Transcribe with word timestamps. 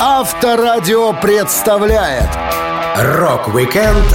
Авторадио 0.00 1.12
представляет 1.12 2.28
Rock-weekend 2.96 4.06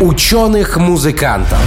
ученых-музыкантов. 0.00 1.60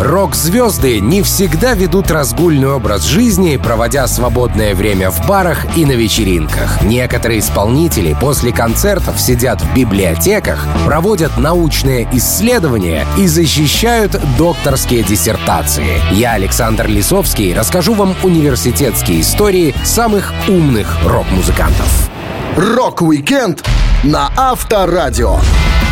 Рок-звезды 0.00 1.00
не 1.00 1.20
всегда 1.20 1.74
ведут 1.74 2.10
разгульный 2.10 2.72
образ 2.72 3.02
жизни, 3.02 3.58
проводя 3.58 4.06
свободное 4.06 4.74
время 4.74 5.10
в 5.10 5.28
барах 5.28 5.76
и 5.76 5.84
на 5.84 5.92
вечеринках. 5.92 6.80
Некоторые 6.80 7.40
исполнители 7.40 8.16
после 8.18 8.52
концертов 8.52 9.20
сидят 9.20 9.60
в 9.60 9.74
библиотеках, 9.74 10.66
проводят 10.86 11.36
научные 11.36 12.08
исследования 12.12 13.06
и 13.18 13.26
защищают 13.26 14.18
докторские 14.38 15.02
диссертации. 15.02 16.00
Я, 16.10 16.32
Александр 16.32 16.86
Лисовский, 16.86 17.54
расскажу 17.54 17.92
вам 17.92 18.14
университетские 18.22 19.20
истории 19.20 19.74
самых 19.84 20.32
умных 20.48 20.96
рок-музыкантов. 21.04 22.13
Рок-викенд 22.56 23.66
на 24.04 24.30
Авторадио. 24.36 25.38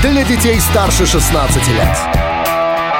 Для 0.00 0.22
детей 0.22 0.60
старше 0.60 1.06
16 1.06 1.56
лет. 1.68 1.88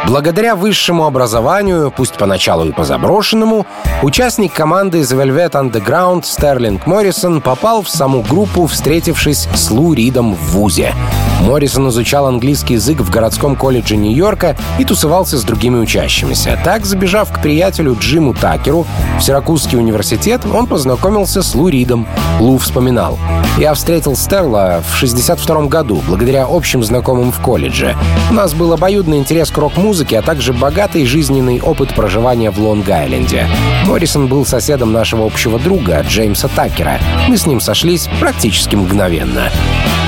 Благодаря 0.04 0.56
высшему 0.56 1.06
образованию, 1.06 1.92
пусть 1.96 2.14
поначалу 2.14 2.64
и 2.64 2.72
позаброшенному, 2.72 3.64
участник 4.02 4.52
команды 4.52 5.02
The 5.02 5.16
Velvet 5.16 5.52
Underground 5.52 6.24
Стерлинг 6.24 6.88
Моррисон 6.88 7.40
попал 7.40 7.82
в 7.82 7.88
саму 7.88 8.22
группу, 8.22 8.66
встретившись 8.66 9.48
с 9.54 9.70
Лу 9.70 9.92
Ридом 9.94 10.34
в 10.34 10.40
ВУЗе. 10.50 10.92
Моррисон 11.42 11.88
изучал 11.88 12.26
английский 12.26 12.74
язык 12.74 13.00
в 13.00 13.10
городском 13.10 13.56
колледже 13.56 13.96
Нью-Йорка 13.96 14.56
и 14.78 14.84
тусовался 14.84 15.38
с 15.38 15.42
другими 15.42 15.76
учащимися. 15.78 16.58
Так, 16.64 16.86
забежав 16.86 17.32
к 17.32 17.42
приятелю 17.42 17.96
Джиму 17.98 18.32
Такеру 18.32 18.86
в 19.18 19.22
Сиракузский 19.22 19.76
университет, 19.76 20.42
он 20.52 20.66
познакомился 20.66 21.42
с 21.42 21.54
Лу 21.54 21.68
Ридом. 21.68 22.06
Лу 22.38 22.58
вспоминал. 22.58 23.18
«Я 23.58 23.74
встретил 23.74 24.16
Стерла 24.16 24.82
в 24.88 24.96
62 24.96 25.66
году, 25.66 26.00
благодаря 26.06 26.46
общим 26.48 26.82
знакомым 26.82 27.32
в 27.32 27.40
колледже. 27.40 27.96
У 28.30 28.34
нас 28.34 28.54
был 28.54 28.72
обоюдный 28.72 29.18
интерес 29.18 29.50
к 29.50 29.58
рок-музыке, 29.58 30.20
а 30.20 30.22
также 30.22 30.52
богатый 30.52 31.04
жизненный 31.04 31.60
опыт 31.60 31.94
проживания 31.94 32.50
в 32.50 32.58
Лонг-Айленде. 32.58 33.46
Моррисон 33.86 34.28
был 34.28 34.46
соседом 34.46 34.92
нашего 34.92 35.26
общего 35.26 35.58
друга, 35.58 36.04
Джеймса 36.08 36.48
Такера. 36.48 36.98
Мы 37.28 37.36
с 37.36 37.46
ним 37.46 37.60
сошлись 37.60 38.08
практически 38.20 38.76
мгновенно. 38.76 39.50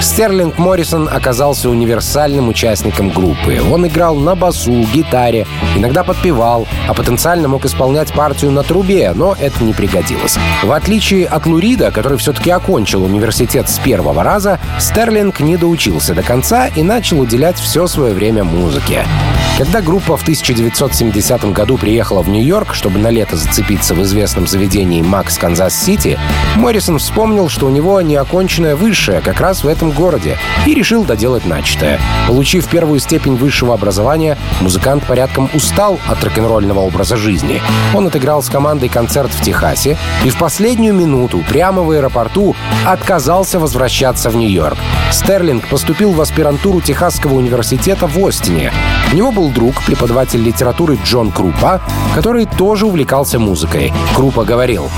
Стерлинг 0.01 0.59
Моррисон 0.59 1.09
оказался 1.25 1.71
универсальным 1.71 2.49
участником 2.49 3.09
группы. 3.09 3.59
Он 3.73 3.87
играл 3.87 4.15
на 4.17 4.35
басу, 4.35 4.85
гитаре, 4.93 5.47
иногда 5.75 6.05
подпевал, 6.05 6.69
а 6.87 6.93
потенциально 6.93 7.49
мог 7.49 7.65
исполнять 7.65 8.13
партию 8.13 8.51
на 8.51 8.63
трубе, 8.63 9.11
но 9.15 9.35
это 9.41 9.65
не 9.65 9.73
пригодилось. 9.73 10.37
В 10.63 10.71
отличие 10.71 11.25
от 11.25 11.47
Лу 11.47 11.59
Рида, 11.59 11.91
который 11.93 12.19
все-таки 12.19 12.51
окончил 12.51 13.05
университет 13.05 13.71
с 13.71 13.79
первого 13.79 14.23
раза, 14.23 14.61
Стерлинг 14.79 15.41
не 15.41 15.57
доучился 15.57 16.13
до 16.13 16.23
конца 16.23 16.67
и 16.67 16.83
начал 16.83 17.21
уделять 17.21 17.59
все 17.59 17.87
свое 17.87 18.13
время 18.13 18.45
музыке. 18.45 19.07
Когда 19.57 19.81
группа 19.81 20.17
в 20.17 20.23
1970 20.23 21.53
году 21.53 21.79
приехала 21.79 22.23
в 22.23 22.29
Нью-Йорк, 22.29 22.75
чтобы 22.75 22.99
на 22.99 23.09
лето 23.11 23.37
зацепиться 23.37 23.95
в 23.95 24.03
известном 24.03 24.49
заведении 24.49 25.01
«Max's 25.01 25.39
Kansas 25.39 25.76
City», 25.76 26.19
Моррисон 26.57 26.99
вспомнил, 26.99 27.49
что 27.49 27.67
у 27.67 27.71
него 27.71 28.01
неоконченное 28.01 28.75
высшее 28.75 29.21
как 29.21 29.41
раз 29.41 29.63
в 29.63 29.69
этом 29.69 29.93
городе, 29.93 30.39
и 30.67 30.75
решил 30.75 31.05
доделать 31.15 31.47
начатое. 31.47 32.01
Получив 32.27 32.67
первую 32.67 32.99
степень 32.99 33.37
высшего 33.37 33.73
образования, 33.73 34.37
музыкант 34.61 35.05
порядком 35.07 35.49
устал 35.55 36.01
от 36.09 36.25
рок-н-ролльного 36.25 36.81
образа 36.81 37.17
жизни. 37.17 37.63
Он 37.95 38.09
отыграл 38.09 38.43
с 38.43 38.49
командой 38.49 38.89
концерт 38.89 39.31
в 39.33 39.41
Техасе 39.41 39.97
и 40.25 40.31
в 40.31 40.37
последнюю 40.37 40.93
минуту 40.93 41.45
прямо 41.49 41.83
в 41.83 41.91
аэропорту 41.93 42.57
отказался 42.85 43.61
возвращаться 43.61 44.29
в 44.29 44.35
Нью-Йорк. 44.35 44.77
Стерлинг 45.13 45.69
поступил 45.69 46.11
в 46.11 46.21
аспирантуру 46.21 46.81
Техасского 46.81 47.35
университета 47.35 48.09
в 48.09 48.19
Остине. 48.27 48.73
У 49.13 49.17
него 49.17 49.31
был 49.31 49.51
друг, 49.51 49.85
преподаватель 49.85 50.43
литературы 50.43 50.99
Джон 51.05 51.31
Крупа, 51.31 51.81
который 52.17 52.47
тоже 52.47 52.87
увлекался 52.87 53.39
музыкой. 53.39 53.93
Крупа 54.17 54.45
говорил, 54.45 54.91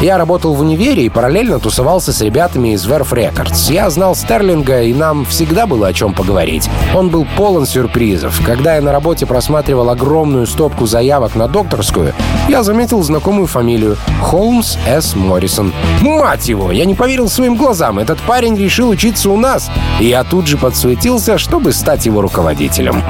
я 0.00 0.18
работал 0.18 0.52
в 0.52 0.60
универе 0.60 1.06
и 1.06 1.08
параллельно 1.08 1.58
тусовался 1.58 2.12
с 2.12 2.20
ребятами 2.20 2.74
из 2.74 2.86
Verve 2.86 3.08
Records. 3.12 3.72
Я 3.72 3.88
знал 3.88 4.14
Стерлинга, 4.14 4.82
и 4.82 4.92
нам 4.92 5.24
всегда 5.24 5.45
было 5.66 5.88
о 5.88 5.92
чем 5.92 6.14
поговорить. 6.14 6.68
Он 6.94 7.10
был 7.10 7.26
полон 7.36 7.66
сюрпризов. 7.66 8.40
Когда 8.44 8.76
я 8.76 8.80
на 8.80 8.92
работе 8.92 9.26
просматривал 9.26 9.90
огромную 9.90 10.46
стопку 10.46 10.86
заявок 10.86 11.34
на 11.34 11.46
докторскую, 11.48 12.14
я 12.48 12.62
заметил 12.62 13.02
знакомую 13.02 13.46
фамилию— 13.46 13.96
Холмс 14.22 14.76
С. 14.86 15.14
Моррисон. 15.14 15.72
Мать 16.00 16.48
его! 16.48 16.72
Я 16.72 16.84
не 16.84 16.94
поверил 16.94 17.28
своим 17.28 17.56
глазам. 17.56 17.98
Этот 17.98 18.18
парень 18.20 18.56
решил 18.56 18.88
учиться 18.88 19.30
у 19.30 19.36
нас. 19.36 19.70
И 20.00 20.06
я 20.06 20.24
тут 20.24 20.46
же 20.46 20.56
подсуетился, 20.56 21.38
чтобы 21.38 21.72
стать 21.72 22.06
его 22.06 22.20
руководителем. 22.20 23.02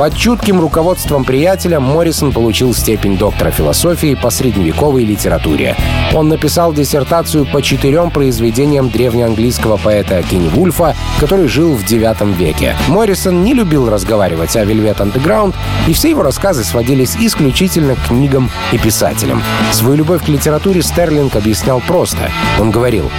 Под 0.00 0.16
чутким 0.16 0.62
руководством 0.62 1.24
приятеля 1.24 1.78
Моррисон 1.78 2.32
получил 2.32 2.72
степень 2.72 3.18
доктора 3.18 3.50
философии 3.50 4.14
по 4.14 4.30
средневековой 4.30 5.04
литературе. 5.04 5.76
Он 6.14 6.30
написал 6.30 6.72
диссертацию 6.72 7.44
по 7.44 7.60
четырем 7.60 8.10
произведениям 8.10 8.88
древнеанглийского 8.88 9.76
поэта 9.76 10.24
Вульфа, 10.54 10.96
который 11.18 11.48
жил 11.48 11.59
в 11.68 11.84
IX 11.84 12.34
веке. 12.34 12.76
Моррисон 12.88 13.44
не 13.44 13.54
любил 13.54 13.88
разговаривать 13.88 14.56
о 14.56 14.64
Velvet 14.64 14.98
Underground, 14.98 15.54
и 15.86 15.92
все 15.92 16.10
его 16.10 16.22
рассказы 16.22 16.64
сводились 16.64 17.16
исключительно 17.20 17.94
к 17.94 18.08
книгам 18.08 18.50
и 18.72 18.78
писателям. 18.78 19.42
Свою 19.72 19.96
любовь 19.96 20.24
к 20.24 20.28
литературе 20.28 20.82
Стерлинг 20.82 21.36
объяснял 21.36 21.80
просто. 21.80 22.30
Он 22.58 22.70
говорил, 22.70 23.10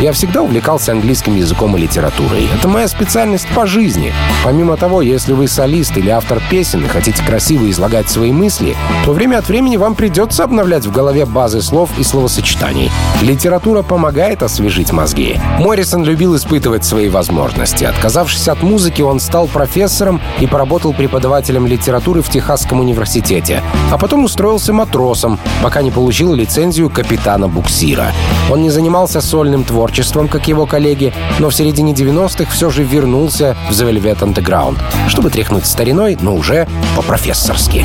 я 0.00 0.12
всегда 0.12 0.42
увлекался 0.42 0.92
английским 0.92 1.36
языком 1.36 1.74
и 1.76 1.80
литературой. 1.80 2.48
Это 2.54 2.68
моя 2.68 2.86
специальность 2.86 3.48
по 3.54 3.66
жизни. 3.66 4.12
Помимо 4.44 4.76
того, 4.76 5.00
если 5.00 5.32
вы 5.32 5.48
солист 5.48 5.96
или 5.96 6.10
автор 6.10 6.42
песен 6.50 6.84
и 6.84 6.88
хотите 6.88 7.24
красиво 7.24 7.70
излагать 7.70 8.10
свои 8.10 8.30
мысли, 8.30 8.76
то 9.06 9.12
время 9.12 9.38
от 9.38 9.48
времени 9.48 9.78
вам 9.78 9.94
придется 9.94 10.44
обновлять 10.44 10.84
в 10.84 10.92
голове 10.92 11.24
базы 11.24 11.62
слов 11.62 11.90
и 11.98 12.02
словосочетаний. 12.02 12.90
Литература 13.22 13.82
помогает 13.82 14.42
освежить 14.42 14.92
мозги. 14.92 15.40
Моррисон 15.58 16.04
любил 16.04 16.36
испытывать 16.36 16.84
свои 16.84 17.08
возможности. 17.08 17.85
Отказавшись 17.86 18.48
от 18.48 18.62
музыки, 18.62 19.02
он 19.02 19.20
стал 19.20 19.46
профессором 19.46 20.20
и 20.40 20.46
поработал 20.46 20.92
преподавателем 20.92 21.66
литературы 21.66 22.22
в 22.22 22.28
Техасском 22.28 22.80
университете. 22.80 23.62
А 23.90 23.98
потом 23.98 24.24
устроился 24.24 24.72
матросом, 24.72 25.38
пока 25.62 25.82
не 25.82 25.90
получил 25.90 26.34
лицензию 26.34 26.90
капитана 26.90 27.48
буксира. 27.48 28.12
Он 28.50 28.62
не 28.62 28.70
занимался 28.70 29.20
сольным 29.20 29.64
творчеством 29.64 30.28
как 30.28 30.48
его 30.48 30.66
коллеги, 30.66 31.12
но 31.38 31.50
в 31.50 31.54
середине 31.54 31.92
90-х 31.92 32.50
все 32.50 32.70
же 32.70 32.82
вернулся 32.82 33.56
в 33.70 33.72
The 33.72 33.90
Velvet 33.90 34.18
Underground, 34.20 34.78
чтобы 35.08 35.30
тряхнуть 35.30 35.66
стариной, 35.66 36.16
но 36.20 36.34
уже 36.34 36.66
по-профессорски. 36.96 37.84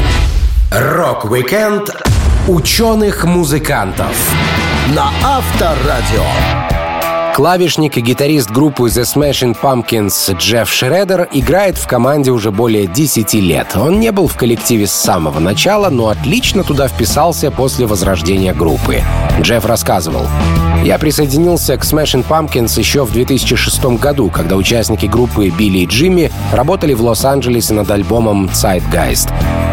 Рок-викенд 0.71 1.89
ученых-музыкантов 2.47 4.15
на 4.95 5.11
Авторадио. 5.23 6.70
Клавишник 7.33 7.97
и 7.97 8.01
гитарист 8.01 8.51
группы 8.51 8.87
The 8.87 9.03
Smashing 9.03 9.57
Pumpkins 9.59 10.35
Джефф 10.35 10.69
Шредер 10.69 11.29
играет 11.31 11.77
в 11.77 11.87
команде 11.87 12.29
уже 12.31 12.51
более 12.51 12.87
10 12.87 13.33
лет. 13.35 13.67
Он 13.75 14.01
не 14.01 14.11
был 14.11 14.27
в 14.27 14.35
коллективе 14.35 14.85
с 14.85 14.91
самого 14.91 15.39
начала, 15.39 15.89
но 15.89 16.09
отлично 16.09 16.65
туда 16.65 16.89
вписался 16.89 17.49
после 17.49 17.85
возрождения 17.85 18.53
группы. 18.53 19.01
Джефф 19.39 19.65
рассказывал. 19.65 20.27
Я 20.83 20.99
присоединился 20.99 21.77
к 21.77 21.83
Smashing 21.83 22.25
Pumpkins 22.27 22.77
еще 22.77 23.05
в 23.05 23.13
2006 23.13 23.85
году, 23.97 24.29
когда 24.29 24.57
участники 24.57 25.05
группы 25.05 25.49
Билли 25.49 25.79
и 25.79 25.85
Джимми 25.85 26.31
работали 26.51 26.93
в 26.93 27.01
Лос-Анджелесе 27.01 27.73
над 27.73 27.89
альбомом 27.91 28.47
Zeitgeist. 28.47 29.31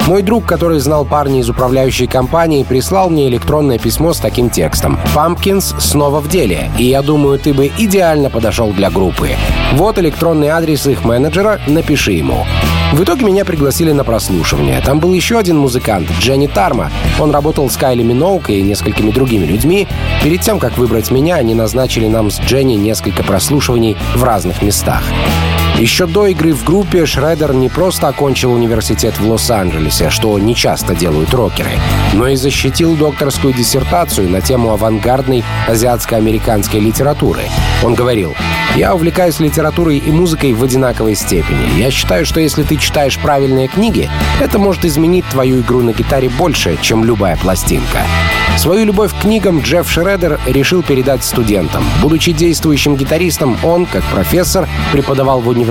Мой 0.08 0.22
друг, 0.22 0.46
который 0.46 0.78
знал 0.78 1.04
парня 1.04 1.40
из 1.40 1.50
управляющей 1.50 2.06
компании, 2.06 2.62
прислал 2.62 3.10
мне 3.10 3.28
электронное 3.28 3.78
письмо 3.78 4.14
с 4.14 4.18
таким 4.18 4.48
текстом. 4.48 4.98
«Pumpkins 5.14 5.78
снова 5.80 6.20
в 6.20 6.28
деле, 6.30 6.70
и 6.78 6.84
я 6.84 7.02
думаю, 7.02 7.38
ты 7.38 7.47
бы 7.52 7.70
идеально 7.78 8.30
подошел 8.30 8.72
для 8.72 8.90
группы. 8.90 9.30
Вот 9.72 9.98
электронный 9.98 10.48
адрес 10.48 10.86
их 10.86 11.04
менеджера, 11.04 11.60
напиши 11.66 12.12
ему». 12.12 12.46
В 12.92 13.02
итоге 13.02 13.26
меня 13.26 13.44
пригласили 13.44 13.92
на 13.92 14.02
прослушивание. 14.02 14.80
Там 14.80 14.98
был 14.98 15.12
еще 15.12 15.38
один 15.38 15.58
музыкант, 15.58 16.08
Дженни 16.20 16.46
Тарма. 16.46 16.90
Он 17.20 17.30
работал 17.30 17.68
с 17.68 17.76
Кайли 17.76 18.02
Миноук 18.02 18.48
и 18.48 18.62
несколькими 18.62 19.10
другими 19.10 19.44
людьми. 19.44 19.86
Перед 20.22 20.40
тем, 20.40 20.58
как 20.58 20.78
выбрать 20.78 21.10
меня, 21.10 21.36
они 21.36 21.54
назначили 21.54 22.06
нам 22.06 22.30
с 22.30 22.40
Дженни 22.40 22.74
несколько 22.74 23.22
прослушиваний 23.22 23.96
в 24.14 24.24
разных 24.24 24.62
местах. 24.62 25.02
Еще 25.78 26.06
до 26.06 26.26
игры 26.26 26.54
в 26.54 26.64
группе 26.64 27.06
Шредер 27.06 27.54
не 27.54 27.68
просто 27.68 28.08
окончил 28.08 28.52
университет 28.52 29.16
в 29.20 29.30
Лос-Анджелесе, 29.30 30.10
что 30.10 30.36
не 30.40 30.56
часто 30.56 30.96
делают 30.96 31.32
рокеры, 31.32 31.70
но 32.14 32.26
и 32.26 32.34
защитил 32.34 32.96
докторскую 32.96 33.54
диссертацию 33.54 34.28
на 34.28 34.40
тему 34.40 34.72
авангардной 34.72 35.44
азиатско-американской 35.68 36.80
литературы. 36.80 37.42
Он 37.84 37.94
говорил, 37.94 38.34
«Я 38.74 38.92
увлекаюсь 38.92 39.38
литературой 39.38 39.98
и 39.98 40.10
музыкой 40.10 40.52
в 40.52 40.64
одинаковой 40.64 41.14
степени. 41.14 41.78
Я 41.78 41.92
считаю, 41.92 42.26
что 42.26 42.40
если 42.40 42.64
ты 42.64 42.76
читаешь 42.76 43.16
правильные 43.16 43.68
книги, 43.68 44.10
это 44.40 44.58
может 44.58 44.84
изменить 44.84 45.26
твою 45.26 45.60
игру 45.60 45.80
на 45.82 45.92
гитаре 45.92 46.28
больше, 46.28 46.76
чем 46.82 47.04
любая 47.04 47.36
пластинка». 47.36 48.00
Свою 48.56 48.86
любовь 48.86 49.14
к 49.14 49.20
книгам 49.20 49.60
Джефф 49.60 49.88
Шредер 49.88 50.40
решил 50.44 50.82
передать 50.82 51.22
студентам. 51.22 51.84
Будучи 52.02 52.32
действующим 52.32 52.96
гитаристом, 52.96 53.56
он, 53.62 53.86
как 53.86 54.02
профессор, 54.06 54.68
преподавал 54.90 55.40
в 55.40 55.46
университете, 55.46 55.67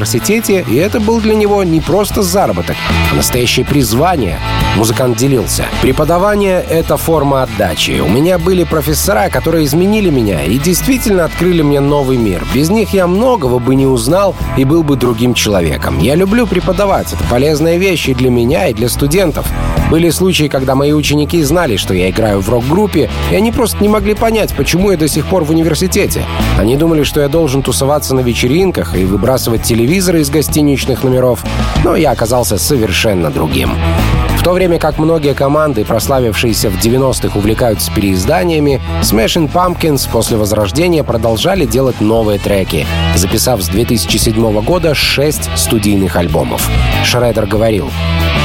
и 0.68 0.76
это 0.76 1.00
был 1.00 1.20
для 1.20 1.34
него 1.34 1.64
не 1.64 1.82
просто 1.82 2.22
заработок, 2.22 2.76
а 3.12 3.16
настоящее 3.16 3.66
призвание. 3.66 4.40
Музыкант 4.76 5.18
делился. 5.18 5.66
Преподавание— 5.82 6.64
это 6.70 6.98
форма 6.98 7.44
отдачи. 7.44 8.00
У 8.00 8.08
меня 8.08 8.38
были 8.38 8.64
профессора, 8.64 9.30
которые 9.30 9.66
изменили 9.66 10.10
меня 10.10 10.44
и 10.44 10.58
действительно 10.58 11.26
открыли 11.26 11.62
мне 11.62 11.80
новый 11.80 12.18
мир. 12.18 12.46
Без 12.54 12.70
них 12.70 12.94
я 12.94 13.08
многого 13.08 13.60
бы 13.60 13.76
не 13.76 13.88
узнал 13.88 14.36
и 14.56 14.66
был 14.66 14.84
бы 14.84 14.96
другим 14.96 15.34
человеком. 15.34 16.00
Я 16.00 16.16
люблю 16.16 16.46
преподавать. 16.46 17.14
Это 17.14 17.24
полезная 17.30 17.78
вещь 17.78 18.08
и 18.08 18.14
для 18.14 18.30
меня, 18.30 18.68
и 18.68 18.74
для 18.74 18.90
студентов. 18.90 19.48
Были 19.90 20.10
случаи, 20.10 20.48
когда 20.48 20.76
мои 20.76 20.94
ученики 20.94 21.42
знали, 21.44 21.78
что 21.78 21.94
я 21.94 22.10
играю 22.10 22.42
в 22.42 22.50
рок-группе, 22.50 22.88
группе, 22.88 23.10
и 23.32 23.36
они 23.36 23.52
просто 23.52 23.78
не 23.82 23.90
могли 23.90 24.14
понять, 24.14 24.54
почему 24.56 24.92
я 24.92 24.98
до 24.98 25.08
сих 25.08 25.26
пор 25.26 25.44
в 25.44 25.50
университете. 25.50 26.24
Они 26.60 26.76
думали, 26.76 27.04
что 27.04 27.22
я 27.22 27.28
должен 27.28 27.64
тусоваться 27.64 28.16
на 28.16 28.22
вечеринках 28.22 28.96
и 28.96 29.04
выбрасывать 29.04 29.64
телевизоры 29.64 30.22
из 30.22 30.30
гостиничных 30.30 31.04
номеров, 31.04 31.44
но 31.84 31.96
я 31.96 32.12
оказался 32.12 32.58
совершенно 32.58 33.32
другим. 33.32 33.72
В 34.38 34.44
то 34.44 34.54
время 34.54 34.80
как 34.80 34.98
многие 34.98 35.34
команды, 35.34 35.84
прославившиеся 35.84 36.70
в 36.70 36.76
90-х, 36.78 37.38
увлекаются 37.38 37.92
переизданиями, 37.92 38.80
Smashing 39.02 39.52
Pumpkins 39.52 40.10
после 40.10 40.38
возрождения 40.38 41.04
продолжали 41.04 41.66
делать 41.66 42.00
новые 42.00 42.40
треки, 42.40 42.86
записав 43.16 43.62
с 43.62 43.68
2007 43.68 44.62
года 44.62 44.94
шесть 44.94 45.50
студийных 45.58 46.16
альбомов. 46.16 46.70
Шредер 47.04 47.46
говорил, 47.46 47.90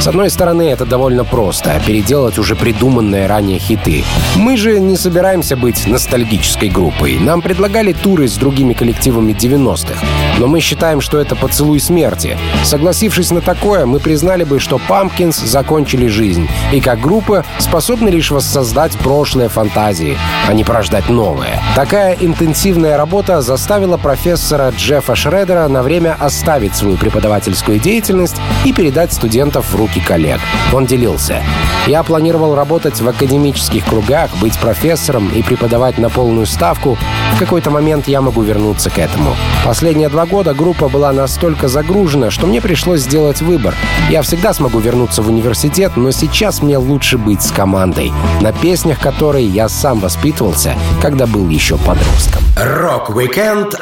с 0.03 0.07
одной 0.07 0.29
стороны, 0.29 0.63
это 0.63 0.85
довольно 0.85 1.23
просто— 1.23 1.81
переделать 1.87 2.37
уже 2.37 2.57
придуманные 2.57 3.25
ранее 3.25 3.57
хиты. 3.57 4.03
Мы 4.35 4.57
же 4.57 4.77
не 4.79 4.97
собираемся 4.97 5.55
быть 5.55 5.87
ностальгической 5.87 6.67
группой. 6.67 7.17
Нам 7.19 7.41
предлагали 7.41 7.93
туры 7.93 8.27
с 8.27 8.33
другими 8.33 8.73
коллективами 8.73 9.31
90-х. 9.31 10.05
Но 10.39 10.47
мы 10.47 10.59
считаем, 10.59 10.99
что 10.99 11.19
это 11.19 11.37
поцелуй 11.37 11.79
смерти. 11.79 12.37
Согласившись 12.65 13.31
на 13.31 13.39
такое, 13.39 13.85
мы 13.85 13.99
признали 13.99 14.43
бы, 14.43 14.59
что 14.59 14.77
Pumpkins 14.89 15.45
закончили 15.83 16.07
жизнь. 16.07 16.47
И 16.71 16.79
как 16.79 17.01
группа 17.01 17.43
способны 17.59 18.07
лишь 18.07 18.31
воссоздать 18.31 18.97
прошлые 18.99 19.49
фантазии, 19.49 20.17
а 20.47 20.53
не 20.53 20.63
порождать 20.63 21.09
новые. 21.09 21.59
Такая 21.75 22.15
интенсивная 22.21 22.95
работа 22.95 23.41
заставила 23.41 23.97
профессора 23.97 24.71
Джеффа 24.77 25.13
Шредера 25.15 25.67
на 25.67 25.83
время 25.83 26.15
оставить 26.17 26.73
свою 26.73 26.95
преподавательскую 26.95 27.79
деятельность 27.79 28.37
и 28.63 28.71
передать 28.71 29.11
студентов 29.11 29.65
в 29.71 29.75
руки 29.75 29.99
коллег. 29.99 30.39
Он 30.71 30.85
делился. 30.85 31.43
«Я 31.85 32.01
планировал 32.03 32.55
работать 32.55 33.01
в 33.01 33.07
академических 33.09 33.85
кругах, 33.85 34.29
быть 34.37 34.57
профессором 34.57 35.27
и 35.35 35.41
преподавать 35.41 35.97
на 35.97 36.09
полную 36.09 36.45
ставку. 36.45 36.97
В 37.35 37.39
какой-то 37.39 37.71
момент 37.71 38.07
я 38.07 38.21
могу 38.21 38.41
вернуться 38.41 38.89
к 38.89 38.99
этому. 38.99 39.35
Последние 39.65 40.07
два 40.07 40.25
года 40.25 40.53
группа 40.53 40.87
была 40.87 41.11
настолько 41.11 41.67
загружена, 41.67 42.31
что 42.31 42.47
мне 42.47 42.61
пришлось 42.61 43.01
сделать 43.01 43.41
выбор. 43.41 43.75
Я 44.09 44.21
всегда 44.21 44.53
смогу 44.53 44.79
вернуться 44.79 45.21
в 45.21 45.27
университет, 45.27 45.72
но 45.95 46.11
сейчас 46.11 46.61
мне 46.61 46.77
лучше 46.77 47.17
быть 47.17 47.41
с 47.41 47.51
командой, 47.51 48.11
на 48.41 48.51
песнях 48.51 48.99
которой 48.99 49.43
я 49.43 49.69
сам 49.69 49.99
воспитывался, 49.99 50.75
когда 51.01 51.25
был 51.25 51.49
еще 51.49 51.77
подростком. 51.77 52.43
Рок-викенд 52.57 53.75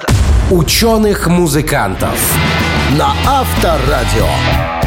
ученых-музыкантов 0.51 2.17
на 2.97 3.13
Авторадио. 3.27 4.80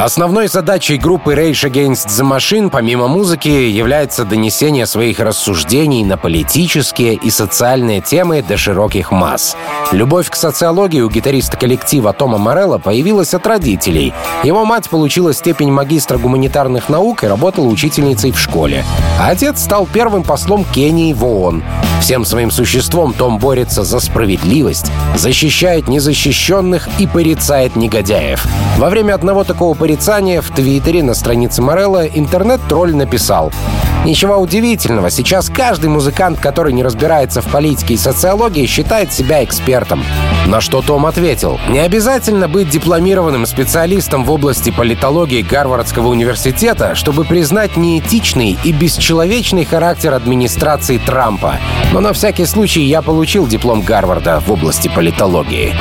Основной 0.00 0.46
задачей 0.46 0.96
группы 0.96 1.34
Rage 1.34 1.68
Against 1.68 2.06
the 2.06 2.24
Machine, 2.24 2.70
помимо 2.70 3.08
музыки, 3.08 3.48
является 3.48 4.24
донесение 4.24 4.86
своих 4.86 5.18
рассуждений 5.18 6.04
на 6.04 6.16
политические 6.16 7.14
и 7.14 7.30
социальные 7.30 8.00
темы 8.00 8.44
до 8.46 8.56
широких 8.56 9.10
масс. 9.10 9.56
Любовь 9.90 10.30
к 10.30 10.36
социологии 10.36 11.00
у 11.00 11.10
гитариста 11.10 11.56
коллектива 11.56 12.12
Тома 12.12 12.38
Морелла 12.38 12.78
появилась 12.78 13.34
от 13.34 13.44
родителей. 13.48 14.14
Его 14.44 14.64
мать 14.64 14.88
получила 14.88 15.34
степень 15.34 15.72
магистра 15.72 16.16
гуманитарных 16.16 16.88
наук 16.88 17.24
и 17.24 17.26
работала 17.26 17.66
учительницей 17.66 18.30
в 18.30 18.38
школе. 18.38 18.84
А 19.20 19.30
отец 19.30 19.64
стал 19.64 19.88
первым 19.92 20.22
послом 20.22 20.64
Кении 20.64 21.12
в 21.12 21.24
ООН. 21.24 21.64
Всем 22.00 22.24
своим 22.24 22.52
существом 22.52 23.12
Том 23.12 23.38
борется 23.38 23.82
за 23.82 23.98
справедливость, 23.98 24.86
защищает 25.16 25.88
незащищенных 25.88 26.88
и 26.98 27.08
порицает 27.08 27.74
негодяев. 27.74 28.46
Во 28.76 28.88
время 28.88 29.14
одного 29.14 29.42
такого 29.42 29.74
порицания 29.88 30.42
в 30.42 30.50
Твиттере 30.50 31.02
на 31.02 31.14
странице 31.14 31.62
Морелла 31.62 32.06
интернет-тролль 32.06 32.94
написал 32.94 33.50
Ничего 34.04 34.36
удивительного, 34.36 35.10
сейчас 35.10 35.50
каждый 35.50 35.90
музыкант, 35.90 36.38
который 36.40 36.72
не 36.72 36.82
разбирается 36.82 37.42
в 37.42 37.46
политике 37.46 37.94
и 37.94 37.96
социологии, 37.96 38.66
считает 38.66 39.12
себя 39.12 39.42
экспертом. 39.42 40.04
На 40.46 40.60
что 40.60 40.82
Том 40.82 41.04
ответил, 41.04 41.58
не 41.68 41.80
обязательно 41.80 42.48
быть 42.48 42.70
дипломированным 42.70 43.44
специалистом 43.44 44.24
в 44.24 44.30
области 44.30 44.70
политологии 44.70 45.42
Гарвардского 45.42 46.08
университета, 46.08 46.94
чтобы 46.94 47.24
признать 47.24 47.76
неэтичный 47.76 48.56
и 48.64 48.72
бесчеловечный 48.72 49.64
характер 49.64 50.14
администрации 50.14 50.98
Трампа. 50.98 51.56
Но 51.92 52.00
на 52.00 52.12
всякий 52.12 52.46
случай 52.46 52.82
я 52.82 53.02
получил 53.02 53.46
диплом 53.46 53.82
Гарварда 53.82 54.40
в 54.40 54.50
области 54.52 54.88
политологии. 54.88 55.74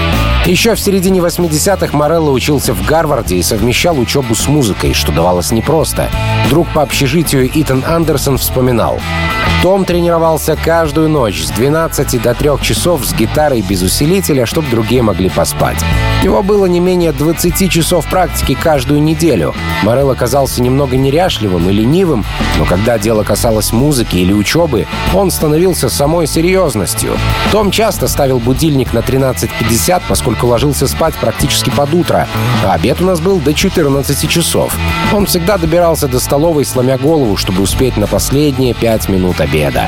Еще 0.45 0.75
в 0.75 0.79
середине 0.79 1.19
80-х 1.19 1.95
Морелло 1.95 2.31
учился 2.31 2.73
в 2.73 2.85
Гарварде 2.85 3.35
и 3.35 3.43
совмещал 3.43 3.96
учебу 3.99 4.35
с 4.35 4.47
музыкой, 4.47 4.93
что 4.93 5.11
давалось 5.11 5.51
непросто. 5.51 6.09
Друг 6.49 6.67
по 6.69 6.81
общежитию 6.81 7.49
Итан 7.53 7.83
Андерсон 7.87 8.37
вспоминал. 8.37 8.99
Том 9.61 9.85
тренировался 9.85 10.55
каждую 10.55 11.09
ночь 11.09 11.43
с 11.43 11.49
12 11.49 12.21
до 12.21 12.35
3 12.35 12.49
часов 12.61 13.05
с 13.05 13.13
гитарой 13.13 13.61
без 13.61 13.81
усилителя, 13.81 14.45
чтобы 14.45 14.69
другие 14.69 15.01
могли 15.01 15.29
поспать. 15.29 15.77
У 16.21 16.25
него 16.25 16.43
было 16.43 16.65
не 16.67 16.79
менее 16.79 17.11
20 17.11 17.71
часов 17.71 18.07
практики 18.07 18.55
каждую 18.59 19.01
неделю. 19.01 19.55
Морелл 19.83 20.11
оказался 20.11 20.61
немного 20.61 20.95
неряшливым 20.95 21.69
и 21.69 21.73
ленивым, 21.73 22.25
но 22.57 22.65
когда 22.65 22.99
дело 22.99 23.23
касалось 23.23 23.71
музыки 23.71 24.17
или 24.17 24.33
учебы, 24.33 24.87
он 25.13 25.31
становился 25.31 25.89
самой 25.89 26.27
серьезностью. 26.27 27.17
Том 27.51 27.71
часто 27.71 28.07
ставил 28.07 28.39
будильник 28.39 28.93
на 28.93 28.99
13.50, 28.99 30.03
поскольку 30.07 30.47
ложился 30.47 30.87
спать 30.87 31.15
практически 31.15 31.69
под 31.71 31.93
утро, 31.93 32.27
а 32.63 32.73
обед 32.73 33.01
у 33.01 33.05
нас 33.05 33.19
был 33.19 33.39
до 33.39 33.53
14 33.53 33.76
часов. 34.27 34.75
Он 35.13 35.25
всегда 35.25 35.57
добирался 35.57 36.07
до 36.07 36.19
столовой, 36.19 36.65
сломя 36.65 36.97
голову, 36.97 37.37
чтобы 37.37 37.61
успеть 37.61 37.97
на 37.97 38.07
последние 38.07 38.73
5 38.73 39.09
минут 39.09 39.39
обеда. 39.39 39.87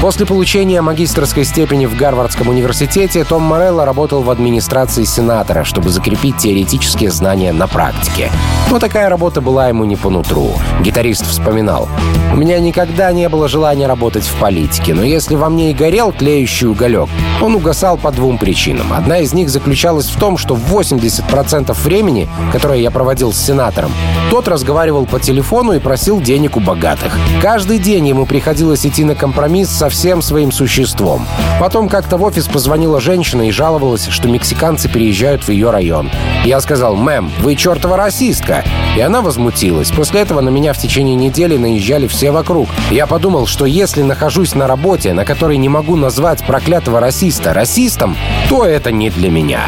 После 0.00 0.26
получения 0.26 0.82
магистрской 0.82 1.44
степени 1.44 1.86
в 1.86 1.96
Гарвардском 1.96 2.48
университете 2.48 3.24
Том 3.24 3.42
Морелло 3.42 3.84
работал 3.84 4.22
в 4.22 4.30
администрации 4.30 5.04
сенатора, 5.04 5.64
чтобы 5.64 5.88
закрепить 5.88 6.36
теоретические 6.36 7.10
знания 7.10 7.52
на 7.52 7.66
практике. 7.66 8.30
Но 8.70 8.78
такая 8.78 9.08
работа 9.08 9.40
была 9.40 9.68
ему 9.68 9.84
не 9.84 9.96
по 9.96 10.10
нутру. 10.10 10.52
Гитарист 10.82 11.26
вспоминал. 11.26 11.88
«У 12.32 12.36
меня 12.36 12.58
никогда 12.58 13.12
не 13.12 13.28
было 13.28 13.48
желания 13.48 13.86
работать 13.86 14.24
в 14.24 14.34
политике, 14.40 14.92
но 14.94 15.04
если 15.04 15.36
во 15.36 15.48
мне 15.48 15.70
и 15.70 15.74
горел 15.74 16.12
тлеющий 16.12 16.66
уголек, 16.66 17.08
он 17.40 17.54
угасал 17.54 17.96
по 17.96 18.10
двум 18.10 18.38
причинам. 18.38 18.92
Одна 18.92 19.18
из 19.18 19.32
них 19.32 19.48
заключалась 19.48 20.06
в 20.06 20.18
том, 20.18 20.36
что 20.36 20.54
80% 20.54 21.72
времени, 21.82 22.28
которое 22.52 22.80
я 22.80 22.90
проводил 22.90 23.32
с 23.32 23.40
сенатором, 23.40 23.92
тот 24.30 24.48
разговаривал 24.48 25.06
по 25.06 25.20
телефону 25.20 25.72
и 25.72 25.78
просил 25.78 26.20
денег 26.20 26.56
у 26.56 26.60
богатых. 26.60 27.16
Каждый 27.40 27.78
день 27.78 28.08
ему 28.08 28.26
приходилось 28.26 28.84
идти 28.84 29.04
на 29.04 29.14
компромисс 29.14 29.70
со 29.84 29.90
всем 29.90 30.22
своим 30.22 30.50
существом. 30.50 31.26
Потом 31.60 31.90
как-то 31.90 32.16
в 32.16 32.22
офис 32.22 32.48
позвонила 32.48 33.00
женщина 33.00 33.48
и 33.48 33.50
жаловалась, 33.50 34.06
что 34.06 34.28
мексиканцы 34.28 34.88
переезжают 34.88 35.44
в 35.44 35.50
ее 35.50 35.68
район. 35.68 36.10
Я 36.46 36.62
сказал, 36.62 36.96
мэм, 36.96 37.30
вы 37.40 37.54
чертова 37.54 37.98
расистка. 37.98 38.64
И 38.96 39.00
она 39.02 39.20
возмутилась. 39.20 39.90
После 39.90 40.22
этого 40.22 40.40
на 40.40 40.48
меня 40.48 40.72
в 40.72 40.78
течение 40.78 41.16
недели 41.16 41.58
наезжали 41.58 42.06
все 42.06 42.30
вокруг. 42.30 42.70
Я 42.90 43.06
подумал, 43.06 43.46
что 43.46 43.66
если 43.66 44.00
нахожусь 44.00 44.54
на 44.54 44.66
работе, 44.66 45.12
на 45.12 45.26
которой 45.26 45.58
не 45.58 45.68
могу 45.68 45.96
назвать 45.96 46.42
проклятого 46.46 46.98
расиста 46.98 47.52
расистом, 47.52 48.16
то 48.48 48.64
это 48.64 48.90
не 48.90 49.10
для 49.10 49.30
меня. 49.30 49.64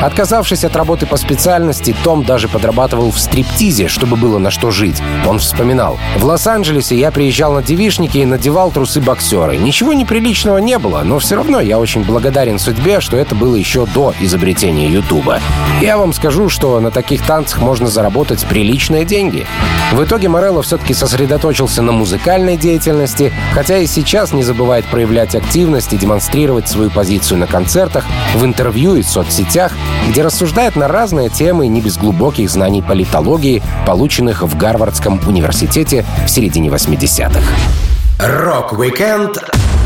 Отказавшись 0.00 0.64
от 0.64 0.76
работы 0.76 1.06
по 1.06 1.16
специальности, 1.16 1.94
Том 2.04 2.22
даже 2.22 2.46
подрабатывал 2.48 3.10
в 3.10 3.18
стриптизе, 3.18 3.88
чтобы 3.88 4.16
было 4.16 4.38
на 4.38 4.50
что 4.50 4.70
жить. 4.70 5.02
Он 5.26 5.40
вспоминал. 5.40 5.98
«В 6.16 6.24
Лос-Анджелесе 6.24 6.96
я 6.96 7.10
приезжал 7.10 7.52
на 7.52 7.62
девишники 7.62 8.18
и 8.18 8.24
надевал 8.24 8.70
трусы 8.70 9.00
боксеры. 9.00 9.56
Ничего 9.56 9.92
неприличного 9.92 10.58
не 10.58 10.78
было, 10.78 11.02
но 11.02 11.18
все 11.18 11.34
равно 11.34 11.60
я 11.60 11.80
очень 11.80 12.04
благодарен 12.04 12.60
судьбе, 12.60 13.00
что 13.00 13.16
это 13.16 13.34
было 13.34 13.56
еще 13.56 13.86
до 13.86 14.14
изобретения 14.20 14.88
Ютуба. 14.88 15.40
Я 15.80 15.98
вам 15.98 16.12
скажу, 16.12 16.48
что 16.48 16.78
на 16.78 16.92
таких 16.92 17.22
танцах 17.26 17.60
можно 17.60 17.88
заработать 17.88 18.44
приличные 18.46 19.04
деньги». 19.04 19.46
В 19.92 20.04
итоге 20.04 20.28
Морелло 20.28 20.62
все-таки 20.62 20.94
сосредоточился 20.94 21.82
на 21.82 21.92
музыкальной 21.92 22.56
деятельности, 22.56 23.32
хотя 23.52 23.78
и 23.78 23.86
сейчас 23.86 24.32
не 24.32 24.44
забывает 24.44 24.84
проявлять 24.86 25.34
активность 25.34 25.92
и 25.92 25.96
демонстрировать 25.96 26.68
свою 26.68 26.90
позицию 26.90 27.38
на 27.38 27.46
концертах, 27.46 28.04
в 28.34 28.44
интервью 28.44 28.96
и 28.96 29.02
соцсетях, 29.02 29.72
где 30.08 30.22
рассуждает 30.22 30.76
на 30.76 30.88
разные 30.88 31.28
темы 31.28 31.66
не 31.66 31.80
без 31.80 31.96
глубоких 31.98 32.50
знаний 32.50 32.82
политологии, 32.82 33.62
полученных 33.86 34.42
в 34.42 34.56
Гарвардском 34.56 35.20
университете 35.26 36.04
в 36.24 36.28
середине 36.28 36.68
80-х. 36.68 37.40
Рок-викенд 38.18 39.38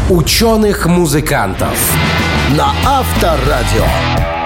ученых-музыкантов 0.08 1.76
на 2.56 2.72
Авторадио. 2.84 4.41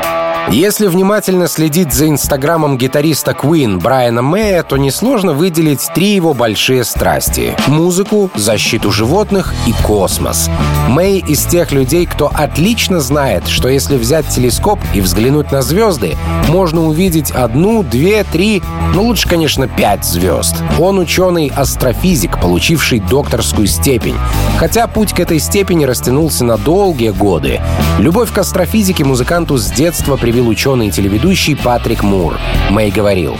Если 0.50 0.86
внимательно 0.86 1.48
следить 1.48 1.92
за 1.92 2.08
инстаграмом 2.08 2.78
гитариста 2.78 3.32
Queen 3.32 3.80
Брайана 3.80 4.22
Мэя, 4.22 4.62
то 4.62 4.76
несложно 4.76 5.32
выделить 5.32 5.84
три 5.92 6.14
его 6.14 6.34
большие 6.34 6.84
страсти— 6.84 7.56
музыку, 7.66 8.30
защиту 8.36 8.92
животных 8.92 9.52
и 9.66 9.74
космос. 9.84 10.48
Мэй 10.88 11.18
из 11.18 11.44
тех 11.46 11.72
людей, 11.72 12.06
кто 12.06 12.30
отлично 12.32 13.00
знает, 13.00 13.48
что 13.48 13.68
если 13.68 13.96
взять 13.96 14.28
телескоп 14.28 14.78
и 14.94 15.00
взглянуть 15.00 15.50
на 15.50 15.62
звезды, 15.62 16.16
можно 16.48 16.86
увидеть 16.86 17.32
одну, 17.32 17.82
две, 17.82 18.22
три, 18.22 18.62
ну 18.94 19.02
лучше, 19.02 19.28
конечно, 19.28 19.66
пять 19.66 20.04
звезд. 20.04 20.54
Он 20.78 21.00
ученый-астрофизик, 21.00 22.40
получивший 22.40 23.00
докторскую 23.00 23.66
степень. 23.66 24.16
Хотя 24.58 24.86
путь 24.86 25.12
к 25.12 25.18
этой 25.18 25.40
степени 25.40 25.84
растянулся 25.84 26.44
на 26.44 26.56
долгие 26.56 27.10
годы. 27.10 27.60
Любовь 27.98 28.32
к 28.32 28.38
астрофизике 28.38 29.04
музыканту 29.04 29.58
с 29.58 29.70
детства 29.72 30.16
привела 30.16 30.35
привил 30.36 30.50
ученый 30.50 30.88
и 30.88 30.90
телеведущий 30.90 31.56
Патрик 31.56 32.02
Мур. 32.02 32.38
Мэй 32.68 32.90
говорил, 32.90 33.38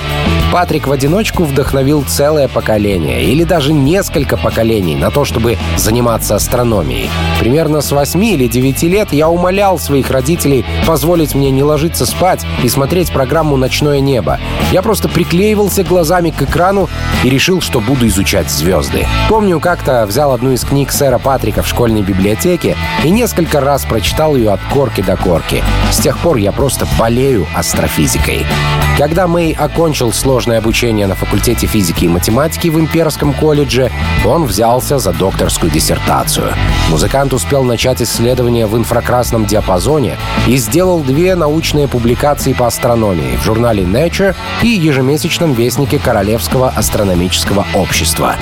Патрик 0.50 0.86
в 0.86 0.92
одиночку 0.92 1.44
вдохновил 1.44 2.02
целое 2.08 2.48
поколение 2.48 3.22
или 3.24 3.44
даже 3.44 3.74
несколько 3.74 4.38
поколений 4.38 4.94
на 4.96 5.10
то, 5.10 5.26
чтобы 5.26 5.58
заниматься 5.76 6.36
астрономией. 6.36 7.10
Примерно 7.38 7.82
с 7.82 7.92
8 7.92 8.24
или 8.24 8.46
9 8.46 8.82
лет 8.84 9.12
я 9.12 9.28
умолял 9.28 9.78
своих 9.78 10.10
родителей 10.10 10.64
позволить 10.86 11.34
мне 11.34 11.50
не 11.50 11.62
ложиться 11.62 12.06
спать 12.06 12.46
и 12.62 12.68
смотреть 12.70 13.12
программу 13.12 13.58
«Ночное 13.58 14.00
небо». 14.00 14.40
Я 14.72 14.80
просто 14.80 15.10
приклеивался 15.10 15.84
глазами 15.84 16.30
к 16.30 16.40
экрану 16.40 16.88
и 17.24 17.28
решил, 17.28 17.60
что 17.60 17.80
буду 17.80 18.06
изучать 18.06 18.50
звезды. 18.50 19.06
Помню, 19.28 19.60
как-то 19.60 20.06
взял 20.06 20.32
одну 20.32 20.52
из 20.52 20.64
книг 20.64 20.92
сэра 20.92 21.18
Патрика 21.18 21.62
в 21.62 21.68
школьной 21.68 22.00
библиотеке 22.00 22.74
и 23.04 23.10
несколько 23.10 23.60
раз 23.60 23.84
прочитал 23.84 24.34
ее 24.34 24.52
от 24.52 24.60
корки 24.72 25.02
до 25.02 25.16
корки. 25.18 25.62
С 25.90 25.98
тех 25.98 26.18
пор 26.18 26.38
я 26.38 26.52
просто 26.52 26.85
болею 26.98 27.46
астрофизикой. 27.54 28.46
Когда 28.98 29.26
Мэй 29.26 29.52
окончил 29.52 30.10
сложное 30.10 30.58
обучение 30.58 31.06
на 31.06 31.14
факультете 31.14 31.66
физики 31.66 32.06
и 32.06 32.08
математики 32.08 32.68
в 32.68 32.80
Имперском 32.80 33.34
колледже, 33.34 33.90
он 34.24 34.46
взялся 34.46 34.98
за 34.98 35.12
докторскую 35.12 35.70
диссертацию. 35.70 36.54
Музыкант 36.88 37.34
успел 37.34 37.62
начать 37.62 38.00
исследования 38.00 38.66
в 38.66 38.74
инфракрасном 38.74 39.44
диапазоне 39.44 40.16
и 40.46 40.56
сделал 40.56 41.00
две 41.00 41.34
научные 41.34 41.88
публикации 41.88 42.54
по 42.54 42.66
астрономии 42.66 43.36
в 43.36 43.44
журнале 43.44 43.82
Nature 43.82 44.34
и 44.62 44.68
ежемесячном 44.68 45.52
вестнике 45.52 45.98
Королевского 45.98 46.70
астрономического 46.70 47.66
общества. 47.74 48.36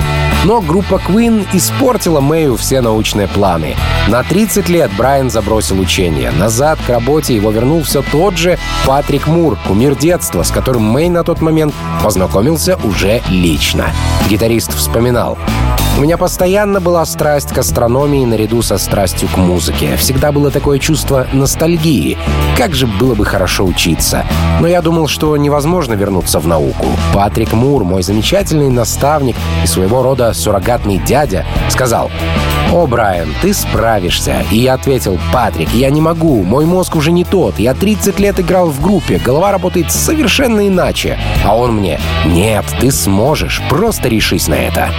Но 0.45 0.61
группа 0.61 1.01
Queen 1.05 1.45
испортила 1.53 2.21
Мэю 2.21 2.55
все 2.55 2.79
научные 2.79 3.27
планы. 3.27 3.75
На 4.07 4.21
30 4.23 4.69
лет 4.69 4.91
Брайан 4.95 5.31
забросил 5.31 5.79
учение. 5.79 6.29
Назад 6.31 6.77
к 6.85 6.89
работе 6.89 7.35
его 7.35 7.49
вернул 7.49 7.81
все 7.81 8.03
тот 8.03 8.34
же 8.37 8.57
Патрик 8.85 9.27
Мур, 9.27 9.57
кумир 9.67 9.95
детства, 9.95 10.43
с 10.43 10.51
которым 10.51 10.83
Мэй 10.83 11.09
на 11.09 11.23
тот 11.23 11.41
момент 11.41 11.73
познакомился 12.03 12.77
уже 12.83 13.21
лично. 13.29 13.87
Гитарист 14.29 14.73
вспоминал. 14.73 15.37
У 15.97 16.01
меня 16.01 16.17
постоянно 16.17 16.81
была 16.81 17.05
страсть 17.05 17.53
к 17.53 17.57
астрономии 17.57 18.25
наряду 18.25 18.61
со 18.61 18.77
страстью 18.77 19.29
к 19.29 19.37
музыке. 19.37 19.95
Всегда 19.95 20.33
было 20.33 20.51
такое 20.51 20.77
чувство 20.77 21.25
ностальгии. 21.31 22.17
Как 22.57 22.75
же 22.75 22.85
было 22.85 23.15
бы 23.15 23.23
хорошо 23.23 23.63
учиться. 23.63 24.25
Но 24.59 24.67
я 24.67 24.81
думал, 24.81 25.07
что 25.07 25.37
невозможно 25.37 25.93
вернуться 25.93 26.39
в 26.39 26.47
науку. 26.47 26.87
Патрик 27.13 27.53
Мур, 27.53 27.85
мой 27.85 28.03
замечательный 28.03 28.69
наставник 28.69 29.37
и 29.63 29.67
своего 29.67 30.03
рода 30.03 30.33
суррогатный 30.33 30.97
дядя, 30.97 31.45
сказал, 31.69 32.11
«О, 32.75 32.87
Брайан, 32.87 33.29
ты 33.41 33.53
справишься». 33.53 34.43
И 34.51 34.57
я 34.57 34.73
ответил, 34.73 35.17
«Патрик, 35.31 35.69
я 35.69 35.89
не 35.89 36.01
могу, 36.01 36.43
мой 36.43 36.65
мозг 36.65 36.97
уже 36.97 37.13
не 37.13 37.23
тот. 37.23 37.57
Я 37.57 37.73
30 37.73 38.19
лет 38.19 38.37
играл 38.41 38.67
в 38.67 38.81
группе, 38.81 39.17
голова 39.17 39.53
работает 39.53 39.93
совершенно 39.93 40.67
иначе». 40.67 41.17
А 41.45 41.55
он 41.55 41.77
мне, 41.77 42.01
«Нет, 42.25 42.65
ты 42.81 42.91
сможешь, 42.91 43.61
просто 43.69 44.09
решись 44.09 44.49
на 44.49 44.55
это». 44.55 44.89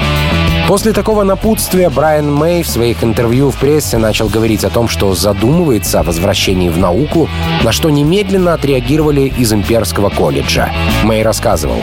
После 0.68 0.92
такого 0.92 1.22
напутствия 1.22 1.88
Брайан 1.90 2.32
Мэй 2.34 2.64
в 2.64 2.68
своих 2.68 3.04
интервью 3.04 3.52
в 3.52 3.56
прессе 3.56 3.98
начал 3.98 4.28
говорить 4.28 4.64
о 4.64 4.70
том, 4.70 4.88
что 4.88 5.14
задумывается 5.14 6.00
о 6.00 6.02
возвращении 6.02 6.70
в 6.70 6.76
науку, 6.76 7.28
на 7.62 7.70
что 7.70 7.88
немедленно 7.88 8.52
отреагировали 8.52 9.32
из 9.38 9.52
Имперского 9.52 10.08
колледжа. 10.08 10.70
Мэй 11.04 11.22
рассказывал. 11.22 11.76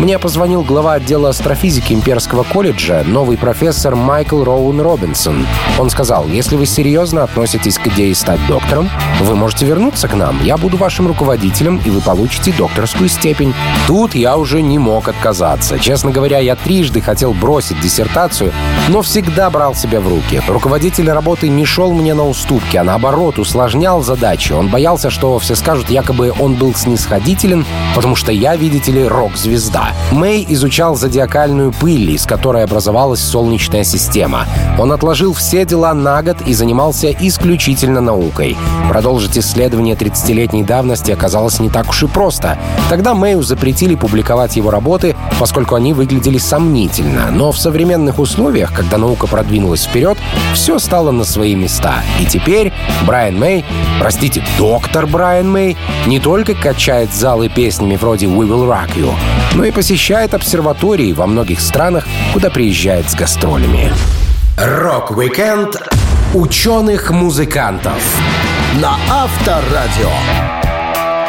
«Мне 0.00 0.18
позвонил 0.18 0.62
глава 0.62 0.94
отдела 0.94 1.28
астрофизики 1.28 1.92
Имперского 1.92 2.42
колледжа, 2.42 3.04
новый 3.06 3.38
профессор 3.38 3.94
Майкл 3.94 4.42
Роуэн 4.42 4.80
Робинсон. 4.80 5.33
Он 5.78 5.90
сказал, 5.90 6.26
если 6.28 6.56
вы 6.56 6.66
серьезно 6.66 7.22
относитесь 7.22 7.78
к 7.78 7.86
идее 7.88 8.14
стать 8.14 8.40
доктором, 8.46 8.90
вы 9.20 9.34
можете 9.34 9.66
вернуться 9.66 10.08
к 10.08 10.14
нам. 10.14 10.42
Я 10.42 10.56
буду 10.56 10.76
вашим 10.76 11.06
руководителем, 11.06 11.80
и 11.84 11.90
вы 11.90 12.00
получите 12.00 12.52
докторскую 12.52 13.08
степень. 13.08 13.54
Тут 13.86 14.14
я 14.14 14.36
уже 14.36 14.62
не 14.62 14.78
мог 14.78 15.08
отказаться. 15.08 15.78
Честно 15.78 16.10
говоря, 16.10 16.38
я 16.38 16.56
трижды 16.56 17.00
хотел 17.00 17.32
бросить 17.32 17.80
диссертацию, 17.80 18.52
но 18.88 19.02
всегда 19.02 19.50
брал 19.50 19.74
себя 19.74 20.00
в 20.00 20.08
руки. 20.08 20.42
Руководитель 20.48 21.10
работы 21.10 21.48
не 21.48 21.64
шел 21.64 21.92
мне 21.92 22.14
на 22.14 22.26
уступки, 22.26 22.76
а 22.76 22.84
наоборот 22.84 23.38
усложнял 23.38 24.02
задачи. 24.02 24.52
Он 24.52 24.68
боялся, 24.68 25.10
что 25.10 25.38
все 25.38 25.54
скажут, 25.54 25.90
якобы 25.90 26.32
он 26.38 26.54
был 26.54 26.74
снисходителен, 26.74 27.64
потому 27.94 28.16
что 28.16 28.32
я, 28.32 28.56
видите 28.56 28.92
ли, 28.92 29.06
рок-звезда. 29.06 29.92
Мэй 30.10 30.44
изучал 30.48 30.96
зодиакальную 30.96 31.72
пыль, 31.72 32.10
из 32.10 32.26
которой 32.26 32.64
образовалась 32.64 33.20
Солнечная 33.20 33.84
система. 33.84 34.46
Он 34.78 34.92
отложил 34.92 35.23
все 35.32 35.64
дела 35.64 35.94
на 35.94 36.22
год 36.22 36.36
и 36.46 36.52
занимался 36.54 37.10
исключительно 37.10 38.00
наукой. 38.00 38.56
Продолжить 38.88 39.38
исследование 39.38 39.94
30-летней 39.94 40.62
давности 40.62 41.10
оказалось 41.10 41.60
не 41.60 41.70
так 41.70 41.88
уж 41.88 42.02
и 42.02 42.06
просто. 42.06 42.58
Тогда 42.90 43.14
Мэю 43.14 43.42
запретили 43.42 43.94
публиковать 43.94 44.56
его 44.56 44.70
работы, 44.70 45.16
поскольку 45.38 45.74
они 45.74 45.92
выглядели 45.92 46.38
сомнительно. 46.38 47.30
Но 47.30 47.52
в 47.52 47.58
современных 47.58 48.18
условиях, 48.18 48.72
когда 48.72 48.98
наука 48.98 49.26
продвинулась 49.26 49.84
вперед, 49.84 50.18
все 50.52 50.78
стало 50.78 51.10
на 51.10 51.24
свои 51.24 51.54
места. 51.54 51.94
И 52.20 52.26
теперь 52.26 52.72
Брайан 53.06 53.38
Мэй, 53.38 53.64
простите, 54.00 54.44
доктор 54.58 55.06
Брайан 55.06 55.50
Мэй, 55.50 55.76
не 56.06 56.20
только 56.20 56.54
качает 56.54 57.14
залы 57.14 57.48
песнями 57.48 57.96
вроде 57.96 58.26
«We 58.26 58.46
Will 58.46 58.68
Rock 58.68 58.96
You», 58.96 59.12
но 59.54 59.64
и 59.64 59.70
посещает 59.70 60.34
обсерватории 60.34 61.12
во 61.12 61.26
многих 61.26 61.60
странах, 61.60 62.06
куда 62.32 62.50
приезжает 62.50 63.10
с 63.10 63.14
гастролями. 63.14 63.92
Рок-викенд 64.56 65.82
ученых-музыкантов 66.32 68.00
на 68.80 68.96
Авторадио. 69.10 70.63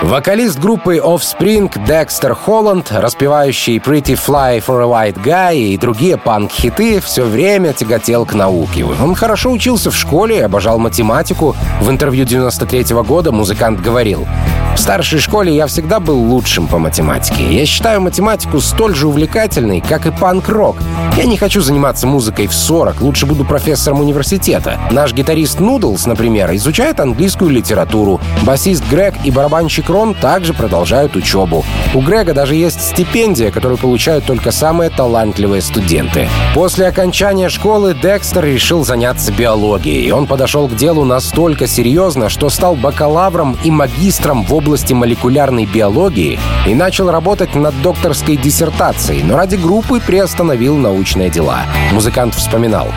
Вокалист 0.01 0.59
группы 0.59 0.97
Offspring 0.97 1.71
Декстер 1.87 2.35
Холланд, 2.35 2.91
распевающий 2.91 3.77
Pretty 3.77 4.13
Fly 4.15 4.63
for 4.63 4.81
a 4.81 4.85
White 4.85 5.23
Guy 5.23 5.55
и 5.55 5.77
другие 5.77 6.17
панк-хиты, 6.17 6.99
все 6.99 7.23
время 7.23 7.73
тяготел 7.73 8.25
к 8.25 8.33
науке. 8.33 8.83
Он 8.83 9.15
хорошо 9.15 9.51
учился 9.51 9.91
в 9.91 9.95
школе 9.95 10.37
и 10.37 10.41
обожал 10.41 10.79
математику. 10.79 11.55
В 11.81 11.89
интервью 11.89 12.25
93 12.25 12.93
-го 12.93 13.03
года 13.05 13.31
музыкант 13.31 13.79
говорил, 13.79 14.27
в 14.75 14.77
старшей 14.77 15.19
школе 15.19 15.55
я 15.55 15.67
всегда 15.67 16.01
был 16.01 16.17
лучшим 16.19 16.67
по 16.67 16.77
математике. 16.77 17.45
Я 17.49 17.65
считаю 17.65 18.01
математику 18.01 18.59
столь 18.59 18.93
же 18.93 19.07
увлекательной, 19.07 19.79
как 19.79 20.05
и 20.05 20.11
панк-рок. 20.11 20.75
Я 21.15 21.23
не 21.23 21.37
хочу 21.37 21.61
заниматься 21.61 22.05
музыкой 22.07 22.47
в 22.47 22.53
40, 22.53 22.99
лучше 22.99 23.25
буду 23.25 23.45
профессором 23.45 24.01
университета. 24.01 24.77
Наш 24.91 25.13
гитарист 25.13 25.61
Нудлс, 25.61 26.05
например, 26.05 26.53
изучает 26.55 26.99
английскую 26.99 27.51
литературу. 27.51 28.19
Басист 28.43 28.83
Грег 28.89 29.13
и 29.23 29.31
барабанщик 29.31 29.84
Крон 29.85 30.15
также 30.15 30.53
продолжают 30.53 31.15
учебу. 31.15 31.63
У 31.93 32.01
Грега 32.01 32.33
даже 32.33 32.55
есть 32.55 32.81
стипендия, 32.81 33.51
которую 33.51 33.77
получают 33.77 34.25
только 34.25 34.51
самые 34.51 34.89
талантливые 34.89 35.61
студенты. 35.61 36.27
После 36.53 36.87
окончания 36.87 37.49
школы 37.49 37.93
Декстер 37.93 38.45
решил 38.45 38.83
заняться 38.83 39.31
биологией. 39.31 40.11
Он 40.11 40.27
подошел 40.27 40.67
к 40.67 40.75
делу 40.75 41.05
настолько 41.05 41.67
серьезно, 41.67 42.29
что 42.29 42.49
стал 42.49 42.75
бакалавром 42.75 43.57
и 43.63 43.71
магистром 43.71 44.43
в 44.43 44.53
области 44.53 44.93
молекулярной 44.93 45.65
биологии 45.65 46.39
и 46.65 46.73
начал 46.73 47.11
работать 47.11 47.55
над 47.55 47.79
докторской 47.81 48.37
диссертацией, 48.37 49.23
но 49.23 49.37
ради 49.37 49.55
группы 49.55 49.99
приостановил 49.99 50.77
научные 50.77 51.29
дела. 51.29 51.61
Музыкант 51.91 52.33
вспоминал. 52.35 52.87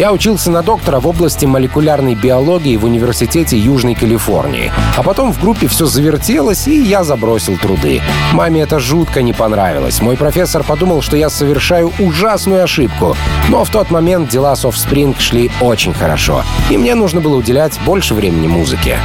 «Я 0.00 0.14
учился 0.14 0.50
на 0.50 0.62
доктора 0.62 0.98
в 0.98 1.06
области 1.06 1.44
молекулярной 1.44 2.14
биологии 2.14 2.78
в 2.78 2.86
Университете 2.86 3.58
Южной 3.58 3.94
Калифорнии. 3.94 4.72
А 4.96 5.02
потом 5.02 5.30
в 5.30 5.38
группе 5.38 5.66
все 5.66 5.84
завертелось, 5.84 6.66
и 6.66 6.80
я 6.80 7.04
забросил 7.04 7.58
труды. 7.58 8.00
Маме 8.32 8.62
это 8.62 8.78
жутко 8.78 9.20
не 9.20 9.34
понравилось. 9.34 10.00
Мой 10.00 10.16
профессор 10.16 10.64
подумал, 10.64 11.02
что 11.02 11.18
я 11.18 11.28
совершаю 11.28 11.92
ужасную 11.98 12.64
ошибку. 12.64 13.14
Но 13.50 13.62
в 13.62 13.68
тот 13.68 13.90
момент 13.90 14.30
дела 14.30 14.56
с 14.56 14.64
Offspring 14.64 15.20
шли 15.20 15.50
очень 15.60 15.92
хорошо, 15.92 16.44
и 16.70 16.78
мне 16.78 16.94
нужно 16.94 17.20
было 17.20 17.36
уделять 17.36 17.78
больше 17.84 18.14
времени 18.14 18.46
музыке. 18.46 18.96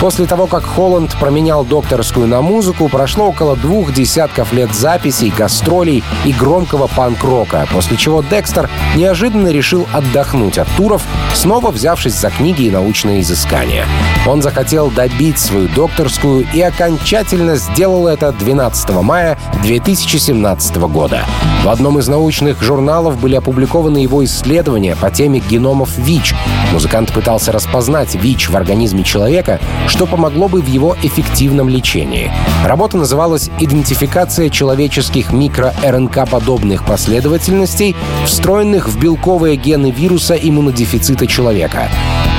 После 0.00 0.26
того, 0.26 0.46
как 0.46 0.64
Холланд 0.64 1.16
променял 1.18 1.64
докторскую 1.64 2.28
на 2.28 2.40
музыку, 2.40 2.88
прошло 2.88 3.26
около 3.26 3.56
двух 3.56 3.92
десятков 3.92 4.52
лет 4.52 4.72
записей, 4.72 5.32
гастролей 5.36 6.04
и 6.24 6.32
громкого 6.32 6.86
панк-рока, 6.86 7.66
после 7.72 7.96
чего 7.96 8.22
Декстер 8.22 8.70
неожиданно 8.94 9.48
решил 9.48 9.88
отдохнуть 9.92 10.56
от 10.58 10.68
туров, 10.76 11.02
снова 11.34 11.72
взявшись 11.72 12.14
за 12.14 12.30
книги 12.30 12.62
и 12.62 12.70
научные 12.70 13.22
изыскания. 13.22 13.86
Он 14.24 14.40
захотел 14.40 14.88
добить 14.88 15.40
свою 15.40 15.68
докторскую 15.68 16.46
и 16.54 16.60
окончательно 16.60 17.56
сделал 17.56 18.06
это 18.06 18.30
12 18.30 18.90
мая 19.02 19.36
2017 19.64 20.76
года. 20.76 21.24
В 21.64 21.68
одном 21.68 21.98
из 21.98 22.06
научных 22.06 22.62
журналов 22.62 23.18
были 23.18 23.34
опубликованы 23.34 23.98
его 23.98 24.24
исследования 24.24 24.94
по 24.94 25.10
теме 25.10 25.40
геномов 25.40 25.98
ВИЧ. 25.98 26.34
Музыкант 26.72 27.12
пытался 27.12 27.50
распознать 27.50 28.14
ВИЧ 28.14 28.50
в 28.50 28.56
организме 28.56 29.02
человека, 29.02 29.58
что 29.88 30.06
помогло 30.06 30.48
бы 30.48 30.60
в 30.60 30.66
его 30.66 30.96
эффективном 31.02 31.68
лечении. 31.68 32.30
Работа 32.64 32.96
называлась 32.96 33.50
«Идентификация 33.58 34.50
человеческих 34.50 35.32
микро-РНК-подобных 35.32 36.84
последовательностей, 36.84 37.96
встроенных 38.24 38.88
в 38.88 39.00
белковые 39.00 39.56
гены 39.56 39.90
вируса 39.90 40.34
иммунодефицита 40.34 41.26
человека». 41.26 41.88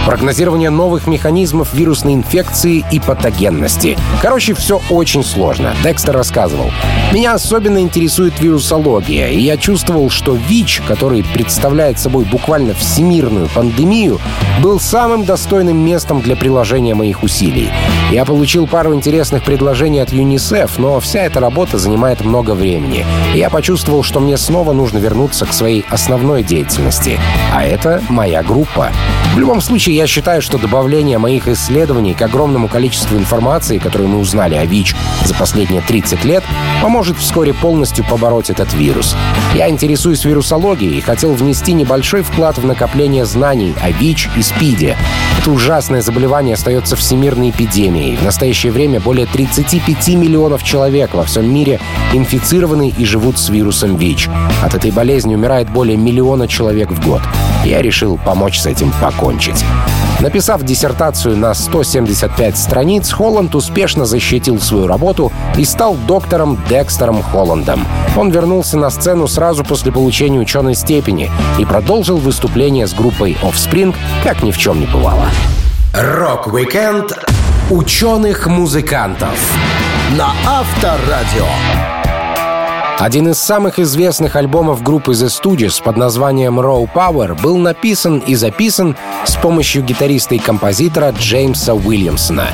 Прогнозирование 0.05 0.69
новых 0.69 1.07
механизмов 1.07 1.73
вирусной 1.73 2.15
инфекции 2.15 2.83
и 2.91 2.99
патогенности. 2.99 3.97
Короче, 4.21 4.55
все 4.55 4.81
очень 4.89 5.23
сложно. 5.23 5.75
Декстер 5.83 6.15
рассказывал. 6.15 6.71
Меня 7.13 7.33
особенно 7.33 7.79
интересует 7.79 8.39
вирусология, 8.39 9.27
и 9.27 9.39
я 9.39 9.57
чувствовал, 9.57 10.09
что 10.09 10.33
ВИЧ, 10.33 10.81
который 10.87 11.23
представляет 11.23 11.99
собой 11.99 12.25
буквально 12.25 12.73
всемирную 12.73 13.49
пандемию, 13.53 14.19
был 14.63 14.79
самым 14.79 15.25
достойным 15.25 15.77
местом 15.77 16.21
для 16.21 16.35
приложения 16.35 16.95
моих 16.95 17.21
усилий. 17.21 17.38
Я 18.11 18.25
получил 18.25 18.67
пару 18.67 18.93
интересных 18.93 19.43
предложений 19.43 19.99
от 19.99 20.11
ЮНИСЕФ, 20.11 20.77
но 20.77 20.99
вся 20.99 21.21
эта 21.21 21.39
работа 21.39 21.77
занимает 21.77 22.21
много 22.21 22.51
времени. 22.51 23.05
Я 23.33 23.49
почувствовал, 23.49 24.03
что 24.03 24.19
мне 24.19 24.35
снова 24.37 24.73
нужно 24.73 24.97
вернуться 24.97 25.45
к 25.45 25.53
своей 25.53 25.85
основной 25.89 26.43
деятельности. 26.43 27.19
А 27.53 27.63
это 27.63 28.03
моя 28.09 28.43
группа. 28.43 28.91
В 29.35 29.39
любом 29.39 29.61
случае, 29.61 29.95
я 29.95 30.07
считаю, 30.07 30.41
что 30.41 30.57
добавление 30.57 31.17
моих 31.17 31.47
исследований 31.47 32.13
к 32.13 32.21
огромному 32.21 32.67
количеству 32.67 33.15
информации, 33.15 33.77
которую 33.77 34.09
мы 34.09 34.19
узнали 34.19 34.55
о 34.55 34.65
ВИЧ 34.65 34.95
за 35.23 35.35
последние 35.35 35.81
30 35.81 36.25
лет, 36.25 36.43
поможет 36.81 37.17
вскоре 37.17 37.53
полностью 37.53 38.03
побороть 38.03 38.49
этот 38.49 38.73
вирус. 38.73 39.15
Я 39.53 39.69
интересуюсь 39.69 40.25
вирусологией 40.25 40.97
и 40.97 41.01
хотел 41.01 41.33
внести 41.33 41.73
небольшой 41.73 42.23
вклад 42.23 42.57
в 42.57 42.65
накопление 42.65 43.25
знаний 43.25 43.75
о 43.81 43.91
ВИЧ 43.91 44.29
и 44.35 44.41
СПИДе. 44.41 44.97
Это 45.39 45.51
ужасное 45.51 46.01
заболевание 46.01 46.55
остается 46.55 46.95
всемирной 47.29 47.51
эпидемией. 47.51 48.15
В 48.15 48.23
настоящее 48.23 48.71
время 48.71 48.99
более 48.99 49.27
35 49.27 50.07
миллионов 50.15 50.63
человек 50.63 51.13
во 51.13 51.23
всем 51.25 51.53
мире 51.53 51.79
инфицированы 52.11 52.89
и 52.89 53.05
живут 53.05 53.37
с 53.37 53.49
вирусом 53.49 53.97
ВИЧ. 53.97 54.29
От 54.63 54.73
этой 54.73 54.89
болезни 54.89 55.35
умирает 55.35 55.69
более 55.69 55.95
миллиона 55.95 56.47
человек 56.47 56.89
в 56.89 57.05
год. 57.05 57.21
Я 57.63 57.83
решил 57.83 58.17
помочь 58.17 58.59
с 58.59 58.65
этим 58.65 58.91
покончить. 58.99 59.63
Написав 60.19 60.63
диссертацию 60.63 61.37
на 61.37 61.53
175 61.53 62.57
страниц, 62.57 63.11
Холланд 63.11 63.53
успешно 63.53 64.05
защитил 64.05 64.59
свою 64.59 64.87
работу 64.87 65.31
и 65.55 65.63
стал 65.65 65.95
доктором 66.07 66.57
Декстером 66.67 67.21
Холландом. 67.21 67.85
Он 68.17 68.31
вернулся 68.31 68.77
на 68.77 68.89
сцену 68.89 69.27
сразу 69.27 69.63
после 69.63 69.91
получения 69.91 70.39
ученой 70.39 70.73
степени 70.73 71.29
и 71.59 71.65
продолжил 71.65 72.17
выступление 72.17 72.87
с 72.87 72.93
группой 72.93 73.37
Offspring, 73.43 73.95
как 74.23 74.41
ни 74.41 74.51
в 74.51 74.57
чем 74.57 74.79
не 74.79 74.87
бывало. 74.87 75.27
Рок-викенд 75.93 77.17
ученых-музыкантов 77.71 79.39
на 80.11 80.31
Авторадио. 80.45 81.98
Один 82.99 83.29
из 83.29 83.39
самых 83.39 83.79
известных 83.79 84.35
альбомов 84.35 84.83
группы 84.83 85.13
The 85.13 85.27
Stooges 85.27 85.81
под 85.81 85.95
названием 85.95 86.59
Raw 86.59 86.85
Power 86.93 87.41
был 87.41 87.57
написан 87.57 88.17
и 88.17 88.35
записан 88.35 88.97
с 89.23 89.37
помощью 89.37 89.83
гитариста 89.83 90.35
и 90.35 90.37
композитора 90.37 91.15
Джеймса 91.17 91.75
Уильямсона. 91.75 92.49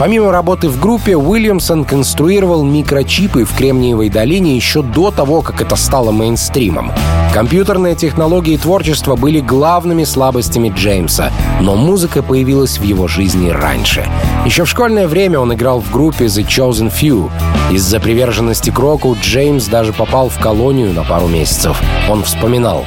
Помимо 0.00 0.32
работы 0.32 0.68
в 0.68 0.80
группе, 0.80 1.16
Уильямсон 1.16 1.84
конструировал 1.84 2.64
микрочипы 2.64 3.44
в 3.44 3.56
Кремниевой 3.56 4.08
долине 4.08 4.56
еще 4.56 4.82
до 4.82 5.12
того, 5.12 5.42
как 5.42 5.60
это 5.60 5.76
стало 5.76 6.10
мейнстримом. 6.10 6.90
Компьютерные 7.32 7.94
технологии 7.94 8.54
и 8.54 8.58
творчество 8.58 9.16
были 9.16 9.40
главными 9.40 10.04
слабостями 10.04 10.72
Джеймса, 10.76 11.32
но 11.60 11.74
музыка 11.74 12.22
появилась 12.22 12.78
в 12.78 12.82
его 12.82 13.08
жизни 13.08 13.50
раньше. 13.50 14.04
Еще 14.44 14.64
в 14.64 14.68
школьное 14.68 15.08
время 15.08 15.40
он 15.40 15.52
играл 15.52 15.80
в 15.80 15.90
группе 15.90 16.26
The 16.26 16.46
Chosen 16.46 16.92
Few. 16.92 17.30
Из-за 17.72 17.98
приверженности 17.98 18.70
к 18.70 18.78
року 18.78 19.16
Джеймс 19.20 19.66
даже 19.66 19.83
попал 19.92 20.28
в 20.28 20.38
колонию 20.38 20.92
на 20.92 21.04
пару 21.04 21.28
месяцев. 21.28 21.80
Он 22.08 22.22
вспоминал. 22.22 22.84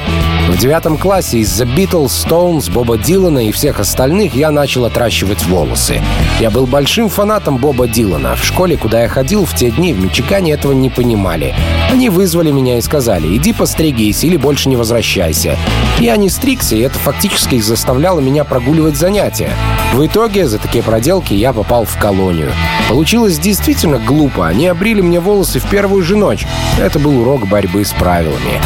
В 0.50 0.58
девятом 0.58 0.98
классе 0.98 1.40
из-за 1.40 1.66
Beatles, 1.66 2.08
Stones, 2.08 2.72
Боба 2.72 2.98
Дилана 2.98 3.40
и 3.48 3.52
всех 3.52 3.80
остальных 3.80 4.34
я 4.36 4.52
начал 4.52 4.86
отращивать 4.86 5.46
волосы. 5.46 6.02
Я 6.40 6.50
был 6.50 6.66
большим 6.66 7.10
фанатом 7.10 7.58
Боба 7.58 7.88
Дилана. 7.88 8.36
В 8.36 8.46
школе, 8.46 8.78
куда 8.78 9.04
я 9.04 9.10
ходил 9.10 9.46
в 9.46 9.54
те 9.56 9.72
дни, 9.72 9.94
в 9.94 10.00
Мичигане 10.00 10.54
этого 10.54 10.72
не 10.72 10.90
понимали. 10.90 11.54
Они 11.92 12.10
вызвали 12.10 12.52
меня 12.52 12.78
и 12.78 12.82
сказали, 12.82 13.36
иди 13.36 13.54
постригись 13.54 14.24
или 14.24 14.38
больше 14.38 14.70
не 14.70 14.76
возвращайся. 14.76 15.58
Я 16.00 16.16
не 16.16 16.30
стригся, 16.30 16.76
и 16.76 16.82
это 16.82 16.98
фактически 17.00 17.60
заставляло 17.60 18.20
меня 18.20 18.44
прогуливать 18.44 18.96
занятия. 18.96 19.52
В 19.94 20.06
итоге 20.06 20.48
за 20.48 20.60
такие 20.60 20.84
проделки 20.84 21.34
я 21.34 21.54
попал 21.54 21.86
в 21.86 21.98
колонию. 21.98 22.52
Получилось 22.90 23.40
действительно 23.40 24.00
глупо. 24.00 24.48
Они 24.48 24.68
обрили 24.68 25.02
мне 25.02 25.20
волосы 25.20 25.60
в 25.60 25.70
первую 25.70 26.04
же 26.04 26.16
ночь. 26.16 26.46
Это 26.88 27.00
был 27.00 27.20
урок 27.20 27.46
борьбы 27.50 27.84
с 27.84 27.92
правилами. 27.92 28.62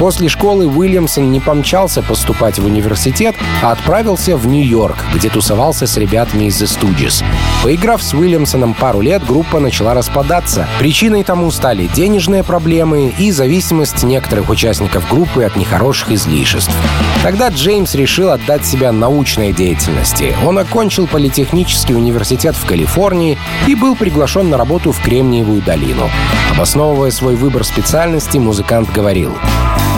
После 0.00 0.30
школы 0.30 0.66
Уильямсон 0.66 1.30
не 1.30 1.40
помчался 1.40 2.00
поступать 2.00 2.58
в 2.58 2.64
университет, 2.64 3.36
а 3.62 3.70
отправился 3.70 4.34
в 4.34 4.46
Нью-Йорк, 4.46 4.96
где 5.14 5.28
тусовался 5.28 5.86
с 5.86 5.98
ребятами 5.98 6.44
из 6.44 6.60
The 6.62 6.64
Stooges. 6.64 7.22
Поиграв 7.62 8.02
с 8.02 8.14
Уильямсоном 8.14 8.72
пару 8.72 9.02
лет, 9.02 9.22
группа 9.26 9.60
начала 9.60 9.92
распадаться. 9.92 10.66
Причиной 10.78 11.22
тому 11.22 11.50
стали 11.50 11.86
денежные 11.86 12.42
проблемы 12.42 13.12
и 13.18 13.30
зависимость 13.30 14.02
некоторых 14.02 14.48
участников 14.48 15.06
группы 15.06 15.44
от 15.44 15.56
нехороших 15.56 16.12
излишеств. 16.12 16.74
Тогда 17.22 17.50
Джеймс 17.50 17.94
решил 17.94 18.30
отдать 18.30 18.64
себя 18.64 18.92
научной 18.92 19.52
деятельности. 19.52 20.34
Он 20.46 20.56
окончил 20.56 21.08
политехнический 21.08 21.94
университет 21.94 22.56
в 22.56 22.64
Калифорнии 22.64 23.36
и 23.66 23.74
был 23.74 23.94
приглашен 23.94 24.48
на 24.48 24.56
работу 24.56 24.92
в 24.92 25.02
Кремниевую 25.02 25.60
долину. 25.60 26.08
Обосновывая 26.54 27.10
свой 27.10 27.36
выбор 27.36 27.64
специальности, 27.64 28.38
музыкант 28.38 28.90
говорил 28.90 29.36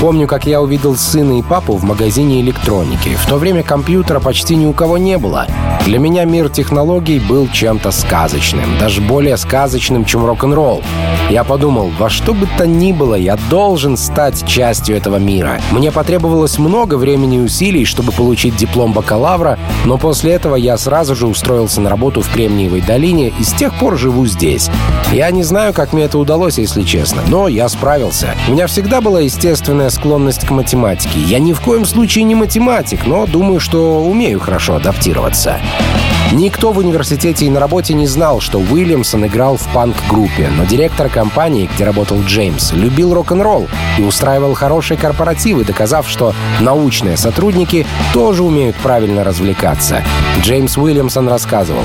Помню, 0.03 0.27
как 0.27 0.47
я 0.47 0.61
увидел 0.61 0.97
сына 0.97 1.39
и 1.39 1.43
папу 1.43 1.77
в 1.77 1.85
магазине 1.85 2.41
электроники. 2.41 3.11
В 3.15 3.25
то 3.25 3.37
время 3.37 3.63
компьютера 3.63 4.19
почти 4.19 4.57
ни 4.57 4.67
у 4.67 4.73
кого 4.73 4.99
не 4.99 5.17
было. 5.17 5.47
Для 5.87 6.01
меня 6.01 6.25
мир 6.25 6.49
технологий 6.49 7.21
был 7.21 7.47
чем-то 7.47 7.93
сказочным, 7.93 8.65
даже 8.81 9.01
более 9.01 9.37
сказочным, 9.37 10.05
чем 10.05 10.27
рок-н-ролл. 10.27 10.83
Я 11.31 11.45
подумал, 11.45 11.93
во 12.01 12.11
что 12.11 12.35
бы 12.35 12.49
то 12.59 12.67
ни 12.67 12.91
было, 12.91 13.15
я 13.15 13.39
должен 13.49 13.97
стать 13.97 14.45
частью 14.45 14.97
этого 14.97 15.17
мира. 15.17 15.61
Мне 15.71 15.93
потребовалось 15.93 16.59
много 16.59 16.97
времени 16.97 17.37
и 17.37 17.41
усилий, 17.41 17.85
чтобы 17.85 18.11
получить 18.11 18.57
диплом 18.57 18.93
бакалавра, 18.93 19.57
но 19.85 19.99
после 19.99 20.33
этого 20.33 20.57
я 20.57 20.77
сразу 20.79 21.15
же 21.15 21.29
устроился 21.29 21.81
на 21.81 21.91
работу 21.91 22.23
в 22.23 22.29
Кремниевой 22.33 22.81
долине 22.81 23.33
и 23.39 23.45
с 23.45 23.53
тех 23.53 23.73
пор 23.79 23.97
живу 23.97 24.27
здесь. 24.27 24.69
Я 25.13 25.31
не 25.31 25.45
знаю, 25.45 25.73
как 25.73 25.93
мне 25.93 26.05
это 26.05 26.19
удалось, 26.19 26.59
если 26.59 26.83
честно, 26.83 27.23
но 27.29 27.47
я 27.47 27.69
справился. 27.69 28.35
У 28.49 28.53
меня 28.53 28.67
всегда 28.67 29.01
была 29.01 29.21
естественная 29.21 29.92
склонность 29.93 30.47
к 30.47 30.51
математике. 30.51 31.21
Я 31.21 31.39
ни 31.39 31.53
в 31.53 31.61
коем 31.61 31.85
случае 31.85 32.25
не 32.25 32.35
математик, 32.35 33.07
но 33.07 33.27
думаю, 33.27 33.61
что 33.61 34.03
умею 34.03 34.41
хорошо 34.41 34.75
адаптироваться. 34.75 35.61
Никто 36.33 36.73
в 36.73 36.79
университете 36.79 37.45
и 37.45 37.51
на 37.51 37.61
работе 37.61 37.93
не 37.93 38.07
знал, 38.07 38.41
что 38.41 38.59
Уильямсон 38.59 39.27
играл 39.27 39.59
в 39.59 39.69
панк-группе, 39.69 40.51
но 40.57 40.65
директор 40.65 41.11
компании, 41.11 41.69
где 41.75 41.85
работал 41.85 42.23
Джеймс, 42.23 42.73
любил 42.73 43.13
рок-н-ролл 43.13 43.69
и 43.99 44.03
устраивал 44.03 44.55
хорошие 44.55 44.97
корпоративы, 44.97 45.65
доказав, 45.65 46.09
что 46.09 46.35
научные 46.61 47.19
сотрудники 47.19 47.87
тоже 48.15 48.43
умеют 48.43 48.77
правильно 48.77 49.25
развлекаться. 49.25 50.03
Джеймс 50.41 50.79
Уильямсон 50.79 51.29
рассказывал. 51.29 51.85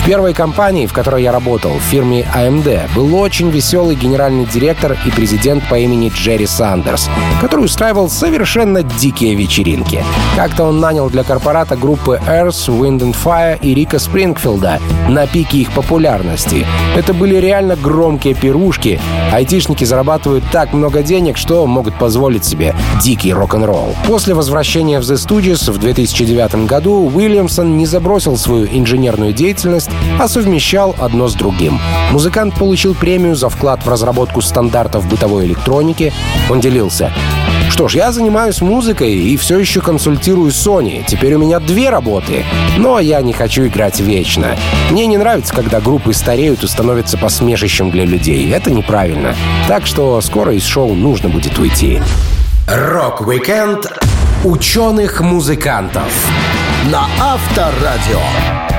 В 0.00 0.06
первой 0.06 0.32
компании, 0.32 0.86
в 0.86 0.94
которой 0.94 1.22
я 1.22 1.30
работал, 1.30 1.72
в 1.72 1.82
фирме 1.82 2.26
AMD, 2.34 2.94
был 2.96 3.14
очень 3.16 3.50
веселый 3.50 3.94
генеральный 3.94 4.46
директор 4.46 4.96
и 5.04 5.10
президент 5.10 5.62
по 5.68 5.78
имени 5.78 6.08
Джерри 6.08 6.46
Сандерс, 6.46 7.10
который 7.42 7.66
устраивал 7.66 8.08
совершенно 8.08 8.82
дикие 8.82 9.34
вечеринки. 9.34 10.02
Как-то 10.36 10.64
он 10.64 10.80
нанял 10.80 11.10
для 11.10 11.22
корпората 11.22 11.76
группы 11.76 12.18
Earth, 12.26 12.68
Wind 12.68 13.00
and 13.00 13.14
Fire 13.14 13.58
и 13.60 13.74
Рика 13.74 13.98
Спрингфилда 13.98 14.80
на 15.10 15.26
пике 15.26 15.58
их 15.58 15.70
популярности. 15.72 16.66
Это 16.96 17.12
были 17.12 17.36
реально 17.36 17.76
громкие 17.76 18.34
пирушки. 18.34 18.98
Айтишники 19.32 19.84
зарабатывают 19.84 20.44
так 20.50 20.72
много 20.72 21.02
денег, 21.02 21.36
что 21.36 21.66
могут 21.66 21.94
позволить 21.98 22.46
себе 22.46 22.74
дикий 23.02 23.34
рок-н-ролл. 23.34 23.94
После 24.06 24.32
возвращения 24.32 24.98
в 24.98 25.02
The 25.02 25.16
Studios 25.16 25.70
в 25.70 25.76
2009 25.78 26.66
году 26.66 27.10
Уильямсон 27.14 27.76
не 27.76 27.84
забросил 27.84 28.38
свою 28.38 28.66
инженерную 28.66 29.34
деятельность 29.34 29.89
а 30.18 30.28
совмещал 30.28 30.94
одно 30.98 31.28
с 31.28 31.34
другим. 31.34 31.80
Музыкант 32.10 32.54
получил 32.54 32.94
премию 32.94 33.34
за 33.34 33.48
вклад 33.48 33.84
в 33.84 33.88
разработку 33.88 34.40
стандартов 34.40 35.06
бытовой 35.08 35.46
электроники. 35.46 36.12
Он 36.48 36.60
делился. 36.60 37.12
Что 37.70 37.86
ж, 37.86 37.94
я 37.94 38.12
занимаюсь 38.12 38.60
музыкой 38.60 39.14
и 39.14 39.36
все 39.36 39.58
еще 39.58 39.80
консультирую 39.80 40.50
Sony. 40.50 41.04
Теперь 41.06 41.34
у 41.34 41.38
меня 41.38 41.60
две 41.60 41.88
работы. 41.88 42.44
Но 42.76 42.98
я 42.98 43.22
не 43.22 43.32
хочу 43.32 43.66
играть 43.66 44.00
вечно. 44.00 44.56
Мне 44.90 45.06
не 45.06 45.16
нравится, 45.16 45.54
когда 45.54 45.80
группы 45.80 46.12
стареют 46.12 46.64
и 46.64 46.66
становятся 46.66 47.16
посмешищем 47.16 47.90
для 47.90 48.04
людей. 48.04 48.50
Это 48.52 48.70
неправильно. 48.70 49.36
Так 49.68 49.86
что 49.86 50.20
скоро 50.20 50.52
из 50.52 50.64
шоу 50.64 50.94
нужно 50.94 51.28
будет 51.28 51.58
уйти. 51.58 52.02
Рок-викенд 52.66 53.86
ученых-музыкантов 54.44 56.28
на 56.90 57.06
Авторадио. 57.20 58.69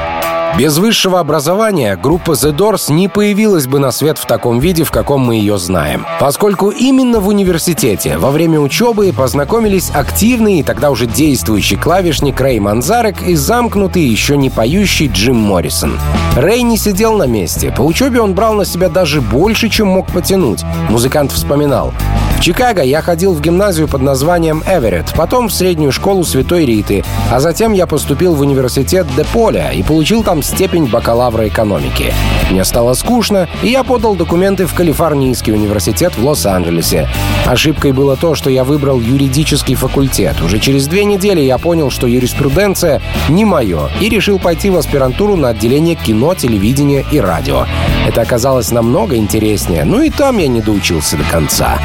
Без 0.57 0.77
высшего 0.77 1.19
образования 1.19 1.95
группа 1.95 2.31
The 2.31 2.55
Doors 2.55 2.91
не 2.91 3.07
появилась 3.07 3.67
бы 3.67 3.79
на 3.79 3.91
свет 3.91 4.17
в 4.17 4.25
таком 4.25 4.59
виде, 4.59 4.83
в 4.83 4.91
каком 4.91 5.21
мы 5.21 5.35
ее 5.35 5.57
знаем. 5.57 6.05
Поскольку 6.19 6.69
именно 6.69 7.19
в 7.19 7.27
университете 7.29 8.17
во 8.17 8.31
время 8.31 8.59
учебы 8.59 9.13
познакомились 9.13 9.91
активный 9.93 10.59
и 10.59 10.63
тогда 10.63 10.91
уже 10.91 11.05
действующий 11.05 11.77
клавишник 11.77 12.39
Рэй 12.39 12.59
Манзарек 12.59 13.21
и 13.23 13.35
замкнутый, 13.35 14.03
еще 14.03 14.35
не 14.35 14.49
поющий 14.49 15.07
Джим 15.07 15.37
Моррисон. 15.37 15.97
Рэй 16.35 16.63
не 16.63 16.77
сидел 16.77 17.17
на 17.17 17.27
месте. 17.27 17.73
По 17.75 17.81
учебе 17.81 18.21
он 18.21 18.33
брал 18.33 18.53
на 18.53 18.65
себя 18.65 18.89
даже 18.89 19.21
больше, 19.21 19.69
чем 19.69 19.87
мог 19.87 20.07
потянуть. 20.07 20.63
Музыкант 20.89 21.31
вспоминал. 21.31 21.93
Чикаго 22.41 22.82
я 22.82 23.04
ходил 23.04 23.34
в 23.34 23.41
гимназию 23.41 23.88
под 23.88 24.01
названием 24.01 24.63
Эверетт, 24.65 25.13
потом 25.15 25.47
в 25.47 25.54
среднюю 25.54 25.91
школу 25.91 26.23
Святой 26.23 26.65
Риты, 26.65 27.04
а 27.32 27.39
затем 27.39 27.71
я 27.71 27.86
поступил 27.86 28.34
в 28.34 28.41
университет 28.41 29.06
Деполя 29.15 29.69
и 29.71 29.84
получил 29.84 30.23
там 30.23 30.41
степень 30.41 30.88
бакалавра 30.88 31.47
экономики. 31.47 32.12
Мне 32.49 32.65
стало 32.65 32.95
скучно, 32.95 33.47
и 33.62 33.67
я 33.67 33.84
подал 33.84 34.15
документы 34.15 34.65
в 34.65 34.73
Калифорнийский 34.73 35.54
университет 35.54 36.17
в 36.17 36.25
Лос-Анджелесе. 36.25 37.08
Ошибкой 37.45 37.91
было 37.91 38.17
то, 38.17 38.34
что 38.34 38.49
я 38.49 38.63
выбрал 38.63 38.99
юридический 38.99 39.75
факультет. 39.75 40.41
Уже 40.41 40.58
через 40.58 40.88
две 40.88 41.06
недели 41.06 41.41
я 41.41 41.60
понял, 41.60 41.91
что 41.91 42.08
юриспруденция 42.08 43.04
не 43.30 43.45
мое, 43.45 43.91
и 44.01 44.10
решил 44.10 44.39
пойти 44.39 44.71
в 44.71 44.77
аспирантуру 44.77 45.36
на 45.36 45.49
отделение 45.49 45.93
кино, 45.93 46.34
телевидения 46.34 47.06
и 47.12 47.19
радио. 47.19 47.67
Это 48.12 48.24
оказалось 48.24 48.71
намного 48.71 49.15
интереснее, 49.15 49.86
ну 49.86 50.02
и 50.02 50.10
там 50.10 50.38
я 50.38 50.50
не 50.50 50.60
доучился 50.60 51.15
до 51.15 51.24
конца. 51.24 51.80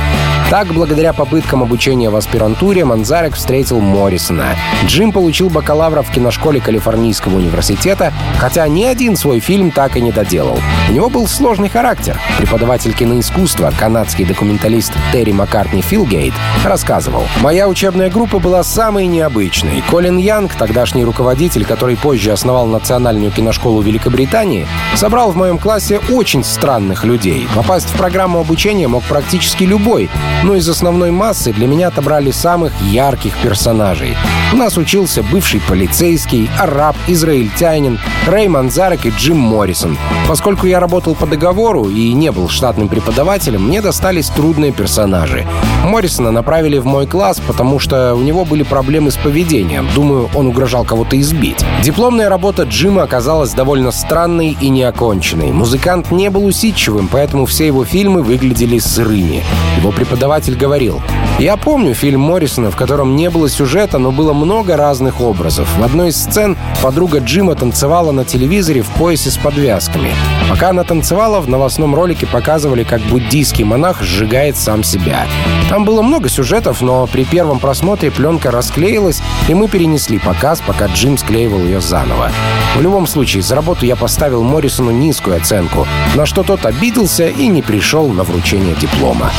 Так, 0.50 0.68
благодаря 0.68 1.12
попыткам 1.12 1.62
обучения 1.64 2.08
в 2.08 2.14
аспирантуре, 2.14 2.84
Манзарек 2.84 3.34
встретил 3.34 3.80
Моррисона. 3.80 4.56
Джим 4.86 5.10
получил 5.10 5.50
бакалавра 5.50 6.02
в 6.02 6.10
киношколе 6.12 6.60
Калифорнийского 6.60 7.36
университета, 7.36 8.12
хотя 8.38 8.66
ни 8.68 8.84
один 8.84 9.16
свой 9.16 9.40
фильм 9.40 9.72
так 9.72 9.96
и 9.96 10.00
не 10.00 10.12
доделал. 10.12 10.60
У 10.88 10.92
него 10.92 11.08
был 11.08 11.26
сложный 11.26 11.68
характер. 11.68 12.20
Преподаватель 12.38 12.92
киноискусства, 12.92 13.72
канадский 13.76 14.24
документалист 14.24 14.92
Терри 15.12 15.32
Маккартни 15.32 15.82
Филгейт, 15.82 16.34
рассказывал. 16.64 17.24
«Моя 17.40 17.68
учебная 17.68 18.08
группа 18.08 18.38
была 18.38 18.62
самой 18.62 19.06
необычной. 19.06 19.82
Колин 19.90 20.16
Янг, 20.16 20.54
тогдашний 20.54 21.04
руководитель, 21.04 21.64
который 21.64 21.96
позже 21.96 22.30
основал 22.30 22.66
Национальную 22.66 23.32
киношколу 23.32 23.82
Великобритании, 23.82 24.68
собрал 24.94 25.32
в 25.32 25.36
моем 25.36 25.58
классе 25.58 26.00
очень 26.16 26.42
странных 26.44 27.04
людей. 27.04 27.46
Попасть 27.54 27.90
в 27.90 27.96
программу 27.96 28.40
обучения 28.40 28.88
мог 28.88 29.04
практически 29.04 29.64
любой, 29.64 30.08
но 30.44 30.54
из 30.54 30.66
основной 30.68 31.10
массы 31.10 31.52
для 31.52 31.66
меня 31.66 31.88
отобрали 31.88 32.30
самых 32.30 32.72
ярких 32.80 33.36
персонажей. 33.42 34.16
У 34.52 34.56
нас 34.56 34.78
учился 34.78 35.22
бывший 35.22 35.60
полицейский, 35.60 36.48
араб, 36.58 36.96
израильтянин, 37.06 37.98
Рэй 38.26 38.48
Манзарек 38.48 39.04
и 39.04 39.10
Джим 39.10 39.36
Моррисон. 39.36 39.98
Поскольку 40.26 40.66
я 40.66 40.80
работал 40.80 41.14
по 41.14 41.26
договору 41.26 41.88
и 41.88 42.12
не 42.12 42.32
был 42.32 42.48
штатным 42.48 42.88
преподавателем, 42.88 43.66
мне 43.66 43.82
достались 43.82 44.28
трудные 44.28 44.72
персонажи. 44.72 45.46
Моррисона 45.84 46.30
направили 46.30 46.78
в 46.78 46.86
мой 46.86 47.06
класс, 47.06 47.40
потому 47.46 47.78
что 47.78 48.14
у 48.14 48.20
него 48.20 48.44
были 48.44 48.62
проблемы 48.62 49.10
с 49.10 49.16
поведением. 49.16 49.86
Думаю, 49.94 50.30
он 50.34 50.46
угрожал 50.46 50.84
кого-то 50.84 51.20
избить. 51.20 51.64
Дипломная 51.82 52.28
работа 52.28 52.62
Джима 52.62 53.02
оказалась 53.02 53.52
довольно 53.52 53.90
странной 53.90 54.56
и 54.60 54.68
неоконченной. 54.68 55.52
Музыкант 55.52 55.95
не 56.10 56.30
был 56.30 56.44
усидчивым, 56.46 57.08
поэтому 57.08 57.46
все 57.46 57.66
его 57.66 57.84
фильмы 57.84 58.22
выглядели 58.22 58.78
сырыми. 58.78 59.42
Его 59.78 59.92
преподаватель 59.92 60.56
говорил, 60.56 61.02
«Я 61.38 61.56
помню 61.56 61.94
фильм 61.94 62.20
Моррисона, 62.20 62.70
в 62.70 62.76
котором 62.76 63.16
не 63.16 63.30
было 63.30 63.48
сюжета, 63.48 63.98
но 63.98 64.12
было 64.12 64.32
много 64.32 64.76
разных 64.76 65.20
образов. 65.20 65.68
В 65.78 65.82
одной 65.82 66.08
из 66.08 66.16
сцен 66.16 66.56
подруга 66.82 67.18
Джима 67.18 67.54
танцевала 67.54 68.12
на 68.12 68.24
телевизоре 68.24 68.82
в 68.82 68.88
поясе 68.90 69.30
с 69.30 69.36
подвязками. 69.36 70.10
Пока 70.48 70.70
она 70.70 70.84
танцевала, 70.84 71.40
в 71.40 71.48
новостном 71.48 71.94
ролике 71.94 72.26
показывали, 72.26 72.84
как 72.84 73.00
буддийский 73.02 73.64
монах 73.64 74.02
сжигает 74.02 74.56
сам 74.56 74.82
себя. 74.82 75.26
Там 75.68 75.84
было 75.84 76.02
много 76.02 76.28
сюжетов, 76.28 76.80
но 76.80 77.06
при 77.06 77.24
первом 77.24 77.58
просмотре 77.58 78.10
пленка 78.10 78.50
расклеилась, 78.50 79.20
и 79.48 79.54
мы 79.54 79.68
перенесли 79.68 80.18
показ, 80.18 80.62
пока 80.64 80.86
Джим 80.86 81.18
склеивал 81.18 81.60
ее 81.60 81.80
заново. 81.80 82.30
В 82.76 82.80
любом 82.80 83.06
случае, 83.06 83.42
за 83.42 83.54
работу 83.54 83.84
я 83.86 83.96
поставил 83.96 84.42
Моррисону 84.42 84.90
низкую 84.90 85.36
оценку, 85.36 85.85
на 86.14 86.26
что 86.26 86.42
тот 86.42 86.64
обиделся 86.64 87.28
и 87.28 87.46
не 87.46 87.62
пришел 87.62 88.08
на 88.08 88.22
вручение 88.22 88.74
диплома. 88.74 89.30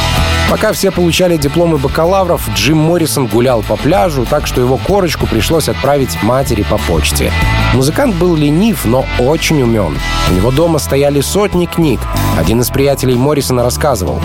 Пока 0.49 0.71
все 0.71 0.91
получали 0.91 1.36
дипломы 1.36 1.77
бакалавров, 1.77 2.47
Джим 2.55 2.77
Моррисон 2.77 3.27
гулял 3.27 3.63
по 3.63 3.75
пляжу, 3.75 4.25
так 4.25 4.47
что 4.47 4.62
его 4.62 4.77
корочку 4.77 5.27
пришлось 5.27 5.67
отправить 5.67 6.21
матери 6.23 6.63
по 6.63 6.77
почте. 6.77 7.33
Музыкант 7.73 8.15
был 8.15 8.36
ленив, 8.36 8.86
но 8.86 9.05
очень 9.19 9.62
умен. 9.62 9.97
У 10.29 10.33
него 10.33 10.51
дома 10.51 10.79
стояли 10.79 11.19
сотни 11.19 11.65
книг. 11.65 11.99
Один 12.38 12.62
из 12.62 12.69
приятелей 12.69 13.15
Моррисона 13.15 13.63
рассказывал. 13.63 14.21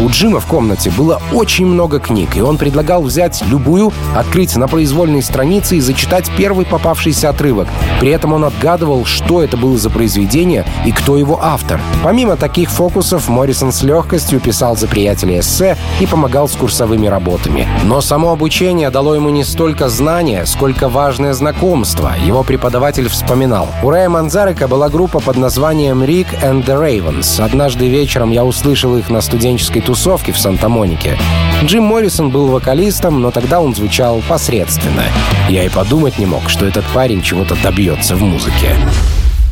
У 0.00 0.08
Джима 0.08 0.40
в 0.40 0.46
комнате 0.46 0.90
было 0.90 1.20
очень 1.32 1.66
много 1.66 2.00
книг, 2.00 2.36
и 2.36 2.40
он 2.40 2.56
предлагал 2.56 3.02
взять 3.02 3.42
любую, 3.46 3.92
открыть 4.16 4.56
на 4.56 4.66
произвольной 4.66 5.22
странице 5.22 5.76
и 5.76 5.80
зачитать 5.80 6.30
первый 6.36 6.64
попавшийся 6.64 7.28
отрывок. 7.28 7.68
При 8.00 8.10
этом 8.10 8.32
он 8.32 8.44
отгадывал, 8.44 9.04
что 9.04 9.42
это 9.42 9.56
было 9.56 9.76
за 9.76 9.90
произведение 9.90 10.64
и 10.86 10.92
кто 10.92 11.18
его 11.18 11.38
автор. 11.42 11.78
Помимо 12.02 12.36
таких 12.36 12.70
фокусов, 12.70 13.28
Моррисон 13.28 13.70
с 13.70 13.82
легкостью 13.82 14.40
писал 14.40 14.76
за 14.76 14.88
приятелей 14.88 15.40
эссе 15.40 15.76
и 16.00 16.06
помогал 16.06 16.48
с 16.48 16.52
курсовыми 16.52 17.06
работами. 17.06 17.68
Но 17.84 18.00
само 18.00 18.32
обучение 18.32 18.90
дало 18.90 19.14
ему 19.14 19.28
не 19.28 19.44
столько 19.44 19.90
знания, 19.90 20.46
сколько 20.46 20.88
важное 20.88 21.34
знакомство. 21.34 22.12
Его 22.26 22.42
преподаватель 22.42 23.08
вспоминал. 23.08 23.68
У 23.82 23.90
Рэя 23.90 24.08
Манзарека 24.08 24.68
была 24.68 24.88
группа 24.88 25.20
под 25.20 25.36
названием 25.36 26.02
«Rick 26.02 26.28
and 26.42 26.64
the 26.64 26.80
Ravens». 26.80 27.40
Однажды 27.40 27.88
вечером 27.88 28.30
я 28.30 28.44
услышал 28.44 28.96
их 28.96 29.10
на 29.10 29.20
студенческой 29.20 29.81
тусовке 29.82 30.32
в 30.32 30.38
Санта-Монике. 30.38 31.18
Джим 31.64 31.84
Моррисон 31.84 32.30
был 32.30 32.48
вокалистом, 32.48 33.20
но 33.20 33.30
тогда 33.30 33.60
он 33.60 33.74
звучал 33.74 34.22
посредственно. 34.28 35.04
Я 35.48 35.64
и 35.64 35.68
подумать 35.68 36.18
не 36.18 36.26
мог, 36.26 36.48
что 36.48 36.66
этот 36.66 36.84
парень 36.94 37.22
чего-то 37.22 37.56
добьется 37.62 38.16
в 38.16 38.22
музыке. 38.22 38.74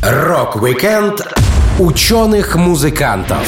Рок-викенд 0.01 1.21
ученых-музыкантов 1.79 3.47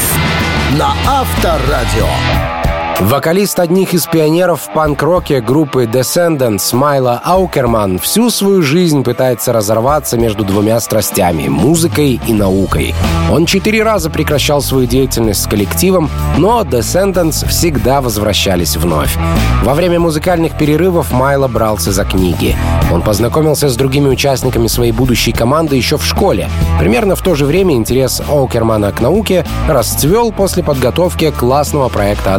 на 0.77 0.93
Авторадио. 1.07 2.62
Вокалист 2.99 3.59
одних 3.59 3.93
из 3.93 4.05
пионеров 4.05 4.61
в 4.61 4.73
панк-роке 4.73 5.41
группы 5.41 5.85
Descendants 5.85 6.75
Майло 6.75 7.19
Аукерман 7.23 7.99
всю 7.99 8.29
свою 8.29 8.61
жизнь 8.61 9.03
пытается 9.03 9.51
разорваться 9.51 10.17
между 10.17 10.43
двумя 10.45 10.79
страстями— 10.79 11.47
музыкой 11.49 12.21
и 12.25 12.33
наукой. 12.33 12.93
Он 13.31 13.45
четыре 13.45 13.83
раза 13.83 14.09
прекращал 14.09 14.61
свою 14.61 14.85
деятельность 14.85 15.41
с 15.41 15.47
коллективом, 15.47 16.09
но 16.37 16.61
Descendants 16.61 17.47
всегда 17.47 17.99
возвращались 17.99 18.77
вновь. 18.77 19.17
Во 19.63 19.73
время 19.73 19.99
музыкальных 19.99 20.57
перерывов 20.57 21.11
Майло 21.11 21.47
брался 21.47 21.91
за 21.91 22.05
книги. 22.05 22.55
Он 22.91 23.01
познакомился 23.01 23.69
с 23.69 23.75
другими 23.75 24.07
участниками 24.07 24.67
своей 24.67 24.91
будущей 24.91 25.31
команды 25.31 25.75
еще 25.75 25.97
в 25.97 26.05
школе. 26.05 26.47
Примерно 26.79 27.15
в 27.15 27.21
то 27.21 27.33
же 27.33 27.45
время 27.45 27.73
интерес 27.73 28.21
Аукермана 28.29 28.91
к 28.91 29.01
науке 29.01 29.45
расцвел 29.67 30.31
после 30.31 30.63
подготовки 30.63 31.31
классного 31.31 31.89
проекта 31.89 32.35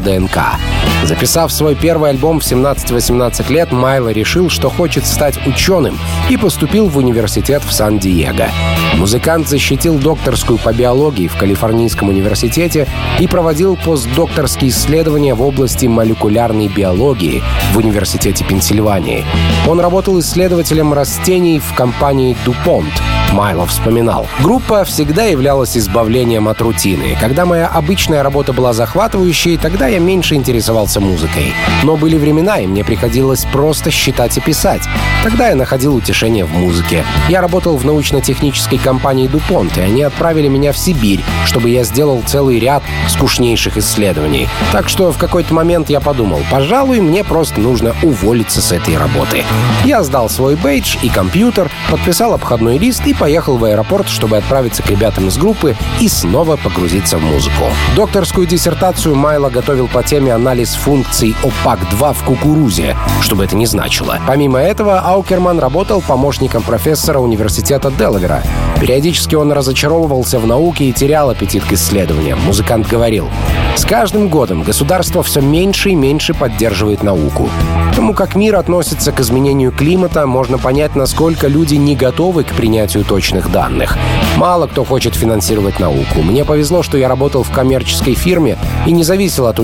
Записав 1.05 1.53
свой 1.53 1.75
первый 1.75 2.11
альбом 2.11 2.41
в 2.41 2.45
17-18 2.45 3.53
лет, 3.53 3.73
Майло 3.73 4.09
решил, 4.09 4.49
что 4.49 4.71
хочет 4.71 5.07
стать 5.07 5.39
ученым 5.47 5.99
и 6.31 6.37
поступил 6.37 6.89
в 6.89 6.97
университет 6.97 7.63
в 7.63 7.73
Сан-Диего. 7.73 8.49
Музыкант 8.95 9.49
защитил 9.49 9.99
докторскую 9.99 10.59
по 10.59 10.73
биологии 10.73 11.29
в 11.29 11.37
Калифорнийском 11.37 12.09
университете 12.09 12.87
и 13.19 13.27
проводил 13.27 13.77
постдокторские 13.77 14.71
исследования 14.71 15.35
в 15.35 15.43
области 15.43 15.87
молекулярной 15.87 16.69
биологии 16.69 17.43
в 17.73 17.79
Университете 17.79 18.45
Пенсильвании. 18.45 19.25
Он 19.69 19.81
работал 19.81 20.19
исследователем 20.21 20.95
растений 20.95 21.59
в 21.59 21.75
компании 21.75 22.37
DuPont— 22.47 22.89
Майло 23.35 23.67
вспоминал. 23.67 24.29
Группа 24.43 24.85
всегда 24.85 25.25
являлась 25.25 25.77
избавлением 25.77 26.47
от 26.47 26.61
рутины. 26.61 27.17
Когда 27.21 27.45
моя 27.45 27.67
обычная 27.67 28.23
работа 28.23 28.53
была 28.53 28.73
захватывающей, 28.73 29.57
тогда 29.57 29.89
я 29.89 29.99
меньше 29.99 30.34
интересовался 30.35 31.01
музыкой. 31.01 31.53
Но 31.83 31.97
были 31.97 32.17
времена, 32.17 32.59
и 32.59 32.67
мне 32.67 32.85
приходилось 32.85 33.45
просто 33.47 33.91
считать 33.91 34.37
и 34.37 34.41
писать. 34.41 34.83
Тогда 35.23 35.49
я 35.49 35.55
находил 35.55 35.95
утешение 35.95 36.45
в 36.45 36.53
музыке. 36.53 37.05
Я 37.29 37.41
работал 37.41 37.77
в 37.77 37.85
научно-технической 37.85 38.79
компании 38.79 39.29
DuPont, 39.29 39.79
и 39.79 39.81
они 39.81 40.03
отправили 40.03 40.49
меня 40.49 40.73
в 40.73 40.79
Сибирь, 40.79 41.25
чтобы 41.45 41.71
я 41.71 41.85
сделал 41.85 42.23
целый 42.27 42.59
ряд 42.59 42.83
скучнейших 43.09 43.77
исследований. 43.77 44.49
Так 44.73 44.89
что 44.89 45.13
в 45.13 45.19
какой-то 45.19 45.55
момент 45.55 45.91
я 45.91 46.01
подумал, 46.01 46.41
пожалуй, 46.51 47.01
мне 47.01 47.25
просто 47.25 47.61
нужно 47.61 47.95
уволиться 48.03 48.61
с 48.61 48.73
этой 48.73 48.97
работы. 48.97 49.45
Я 49.85 50.03
сдал 50.03 50.29
свой 50.29 50.57
бейдж 50.57 50.97
и 51.03 51.09
компьютер, 51.09 51.71
подписал 51.91 52.35
обходной 52.35 52.79
лист 52.79 53.07
и 53.07 53.15
поехал 53.15 53.57
в 53.57 53.65
аэропорт, 53.65 54.09
чтобы 54.09 54.37
отправиться 54.37 54.83
к 54.83 54.91
ребятам 54.91 55.29
из 55.29 55.37
группы 55.37 55.77
и 56.01 56.09
снова 56.09 56.57
погрузиться 56.57 57.19
в 57.19 57.23
музыку. 57.23 57.65
Докторскую 57.97 58.47
диссертацию 58.47 59.15
Майло 59.15 59.51
готовил 59.51 59.89
по 59.89 60.03
теме 60.03 60.24
анализ 60.31 60.75
функций 60.75 61.35
ОПАК-2 61.43 62.15
в 62.15 62.25
кукурузе, 62.25 62.97
чтобы 63.21 63.45
это 63.45 63.57
не 63.57 63.67
значило. 63.67 64.19
Помимо 64.27 64.59
этого, 64.59 65.01
Аукерман 65.01 65.59
работал 65.59 66.01
помощником 66.01 66.63
профессора 66.63 67.19
университета 67.19 67.91
Делавера. 67.91 68.43
Периодически 68.81 69.35
он 69.35 69.53
разочаровывался 69.53 70.39
в 70.39 70.47
науке 70.47 70.87
и 70.87 70.93
терял 70.93 71.31
аппетит 71.31 71.65
к 71.65 71.73
исследованиям. 71.73 72.39
Музыкант 72.45 72.89
говорил, 72.89 73.29
«С 73.77 73.85
каждым 73.85 74.29
годом 74.29 74.63
государство 74.63 75.23
все 75.23 75.41
меньше 75.41 75.91
и 75.91 75.95
меньше 75.95 76.35
поддерживает 76.35 77.03
науку. 77.03 77.49
Тому, 77.95 78.13
как 78.13 78.35
мир 78.35 78.57
относится 78.57 79.13
к 79.13 79.21
изменению 79.21 79.71
климата, 79.71 80.27
можно 80.27 80.59
понять, 80.59 80.97
насколько 80.97 81.47
люди 81.47 81.77
не 81.77 81.95
готовы 81.95 82.43
к 82.43 82.53
принятию 82.53 83.05
точных 83.05 83.53
данных. 83.53 83.97
Мало 84.37 84.67
кто 84.67 84.85
хочет 84.85 85.15
финансировать 85.15 85.79
науку. 85.79 86.23
Мне 86.23 86.45
повезло, 86.45 86.83
что 86.83 86.99
я 86.99 87.09
работал 87.09 87.45
в 87.45 87.51
коммерческой 87.51 88.15
фирме 88.15 88.59
и 88.87 88.93
не 88.93 89.05
зависел 89.05 89.47
от 89.47 89.61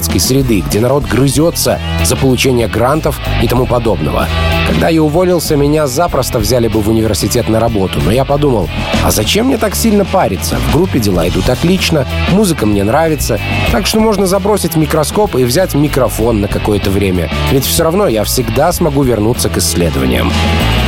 университетской 0.00 0.20
среды, 0.20 0.60
где 0.60 0.80
народ 0.80 1.04
грызется 1.04 1.78
за 2.04 2.16
получение 2.16 2.68
грантов 2.68 3.20
и 3.42 3.48
тому 3.48 3.66
подобного. 3.66 4.26
Когда 4.66 4.88
я 4.88 5.02
уволился, 5.02 5.56
меня 5.56 5.86
запросто 5.86 6.38
взяли 6.38 6.68
бы 6.68 6.80
в 6.80 6.88
университет 6.88 7.48
на 7.48 7.60
работу, 7.60 8.00
но 8.04 8.10
я 8.10 8.24
подумал, 8.24 8.68
а 9.04 9.10
зачем 9.10 9.46
мне 9.46 9.58
так 9.58 9.74
сильно 9.74 10.04
париться? 10.04 10.56
В 10.56 10.72
группе 10.72 11.00
дела 11.00 11.28
идут 11.28 11.48
отлично, 11.48 12.06
музыка 12.30 12.66
мне 12.66 12.84
нравится, 12.84 13.38
так 13.72 13.86
что 13.86 14.00
можно 14.00 14.26
забросить 14.26 14.76
микроскоп 14.76 15.36
и 15.36 15.44
взять 15.44 15.74
микрофон 15.74 16.40
на 16.40 16.48
какое-то 16.48 16.90
время. 16.90 17.30
Ведь 17.50 17.64
все 17.64 17.84
равно 17.84 18.08
я 18.08 18.24
всегда 18.24 18.72
смогу 18.72 19.02
вернуться 19.02 19.48
к 19.48 19.58
исследованиям. 19.58 20.32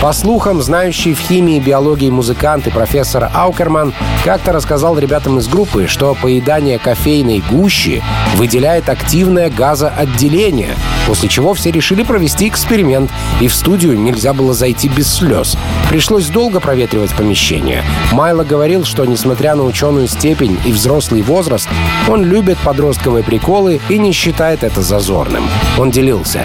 По 0.02 0.12
слухам, 0.12 0.60
знающий 0.60 1.14
в 1.14 1.20
химии 1.20 1.58
и 1.58 1.60
биологии 1.60 2.10
музыкант 2.10 2.66
и 2.66 2.70
профессор 2.70 3.30
Аукерман 3.32 3.94
как-то 4.24 4.52
рассказал 4.52 4.98
ребятам 4.98 5.38
из 5.38 5.46
группы, 5.46 5.86
что 5.86 6.16
поедание 6.20 6.80
кофейной 6.80 7.40
гущи 7.48 8.02
выделяет 8.34 8.88
активное 8.88 9.48
газоотделение, 9.48 10.74
после 11.06 11.28
чего 11.28 11.54
все 11.54 11.70
решили 11.70 12.02
провести 12.02 12.48
эксперимент, 12.48 13.12
и 13.40 13.46
в 13.46 13.54
студию 13.54 13.96
нельзя 13.96 14.32
было 14.32 14.52
зайти 14.52 14.88
без 14.88 15.06
слез. 15.06 15.56
Пришлось 15.88 16.26
долго 16.26 16.58
проветривать 16.58 17.14
помещение. 17.14 17.84
Майло 18.10 18.42
говорил, 18.42 18.84
что, 18.84 19.04
несмотря 19.04 19.54
на 19.54 19.62
ученую 19.62 20.08
степень 20.08 20.58
и 20.64 20.72
взрослый 20.72 21.22
возраст, 21.22 21.68
он 22.08 22.24
любит 22.24 22.58
подростковые 22.64 23.22
приколы 23.22 23.80
и 23.88 23.98
не 23.98 24.10
считает 24.10 24.64
это 24.64 24.82
зазорным. 24.82 25.44
Он 25.78 25.92
делился. 25.92 26.44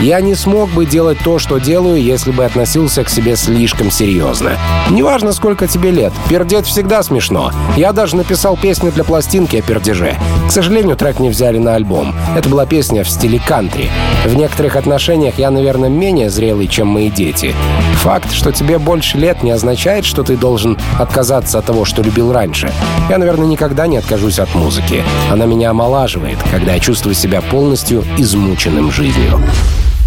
«Я 0.00 0.20
не 0.20 0.34
смог 0.34 0.70
бы 0.70 0.86
делать 0.86 1.18
то, 1.24 1.38
что 1.38 1.58
делаю, 1.58 2.02
если 2.02 2.32
бы 2.32 2.44
относился 2.44 2.95
относился 2.96 3.04
к 3.04 3.08
себе 3.08 3.36
слишком 3.36 3.90
серьезно. 3.90 4.52
Неважно, 4.90 5.32
сколько 5.32 5.66
тебе 5.66 5.90
лет, 5.90 6.12
пердеть 6.28 6.66
всегда 6.66 7.02
смешно. 7.02 7.52
Я 7.76 7.92
даже 7.92 8.16
написал 8.16 8.56
песню 8.56 8.90
для 8.92 9.04
пластинки 9.04 9.56
о 9.56 9.62
пердеже. 9.62 10.16
К 10.48 10.52
сожалению, 10.52 10.96
трек 10.96 11.20
не 11.20 11.28
взяли 11.28 11.58
на 11.58 11.74
альбом. 11.74 12.14
Это 12.36 12.48
была 12.48 12.66
песня 12.66 13.04
в 13.04 13.08
стиле 13.08 13.40
кантри. 13.46 13.90
В 14.24 14.34
некоторых 14.34 14.76
отношениях 14.76 15.38
я, 15.38 15.50
наверное, 15.50 15.88
менее 15.88 16.30
зрелый, 16.30 16.68
чем 16.68 16.88
мои 16.88 17.10
дети. 17.10 17.54
Факт, 18.02 18.32
что 18.32 18.52
тебе 18.52 18.78
больше 18.78 19.18
лет, 19.18 19.42
не 19.42 19.50
означает, 19.50 20.04
что 20.04 20.22
ты 20.22 20.36
должен 20.36 20.78
отказаться 20.98 21.58
от 21.58 21.66
того, 21.66 21.84
что 21.84 22.02
любил 22.02 22.32
раньше. 22.32 22.72
Я, 23.10 23.18
наверное, 23.18 23.46
никогда 23.46 23.86
не 23.86 23.98
откажусь 23.98 24.38
от 24.38 24.54
музыки. 24.54 25.02
Она 25.30 25.46
меня 25.46 25.70
омолаживает, 25.70 26.38
когда 26.50 26.74
я 26.74 26.80
чувствую 26.80 27.14
себя 27.14 27.40
полностью 27.40 28.04
измученным 28.16 28.90
жизнью. 28.90 29.40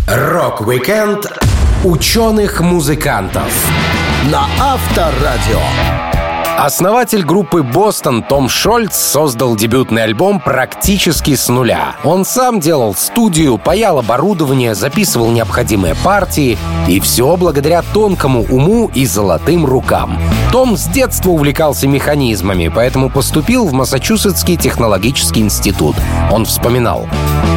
Рок-викенд 0.08 1.28
ученых-музыкантов 1.86 3.72
на 4.30 4.46
Авторадио. 4.60 5.62
Основатель 6.58 7.24
группы 7.24 7.64
«Бостон» 7.64 8.22
Том 8.22 8.50
Шольц 8.50 8.94
создал 8.94 9.56
дебютный 9.56 10.04
альбом 10.04 10.42
практически 10.42 11.36
с 11.36 11.48
нуля. 11.48 11.96
Он 12.04 12.26
сам 12.26 12.60
делал 12.60 12.94
студию, 12.96 13.58
паял 13.58 13.98
оборудование, 13.98 14.76
записывал 14.76 15.32
необходимые 15.32 15.96
партии, 15.96 16.58
и 16.86 17.00
все 17.00 17.38
благодаря 17.38 17.82
тонкому 17.94 18.44
уму 18.50 18.92
и 18.94 19.06
золотым 19.06 19.66
рукам. 19.66 20.20
Том 20.52 20.78
с 20.78 20.88
детства 20.88 21.30
увлекался 21.30 21.88
механизмами, 21.88 22.72
поэтому 22.74 23.12
поступил 23.12 23.68
в 23.68 23.74
Массачусетский 23.74 24.58
технологический 24.58 25.42
институт. 25.42 25.96
Он 26.32 26.44
вспоминал. 26.44 27.08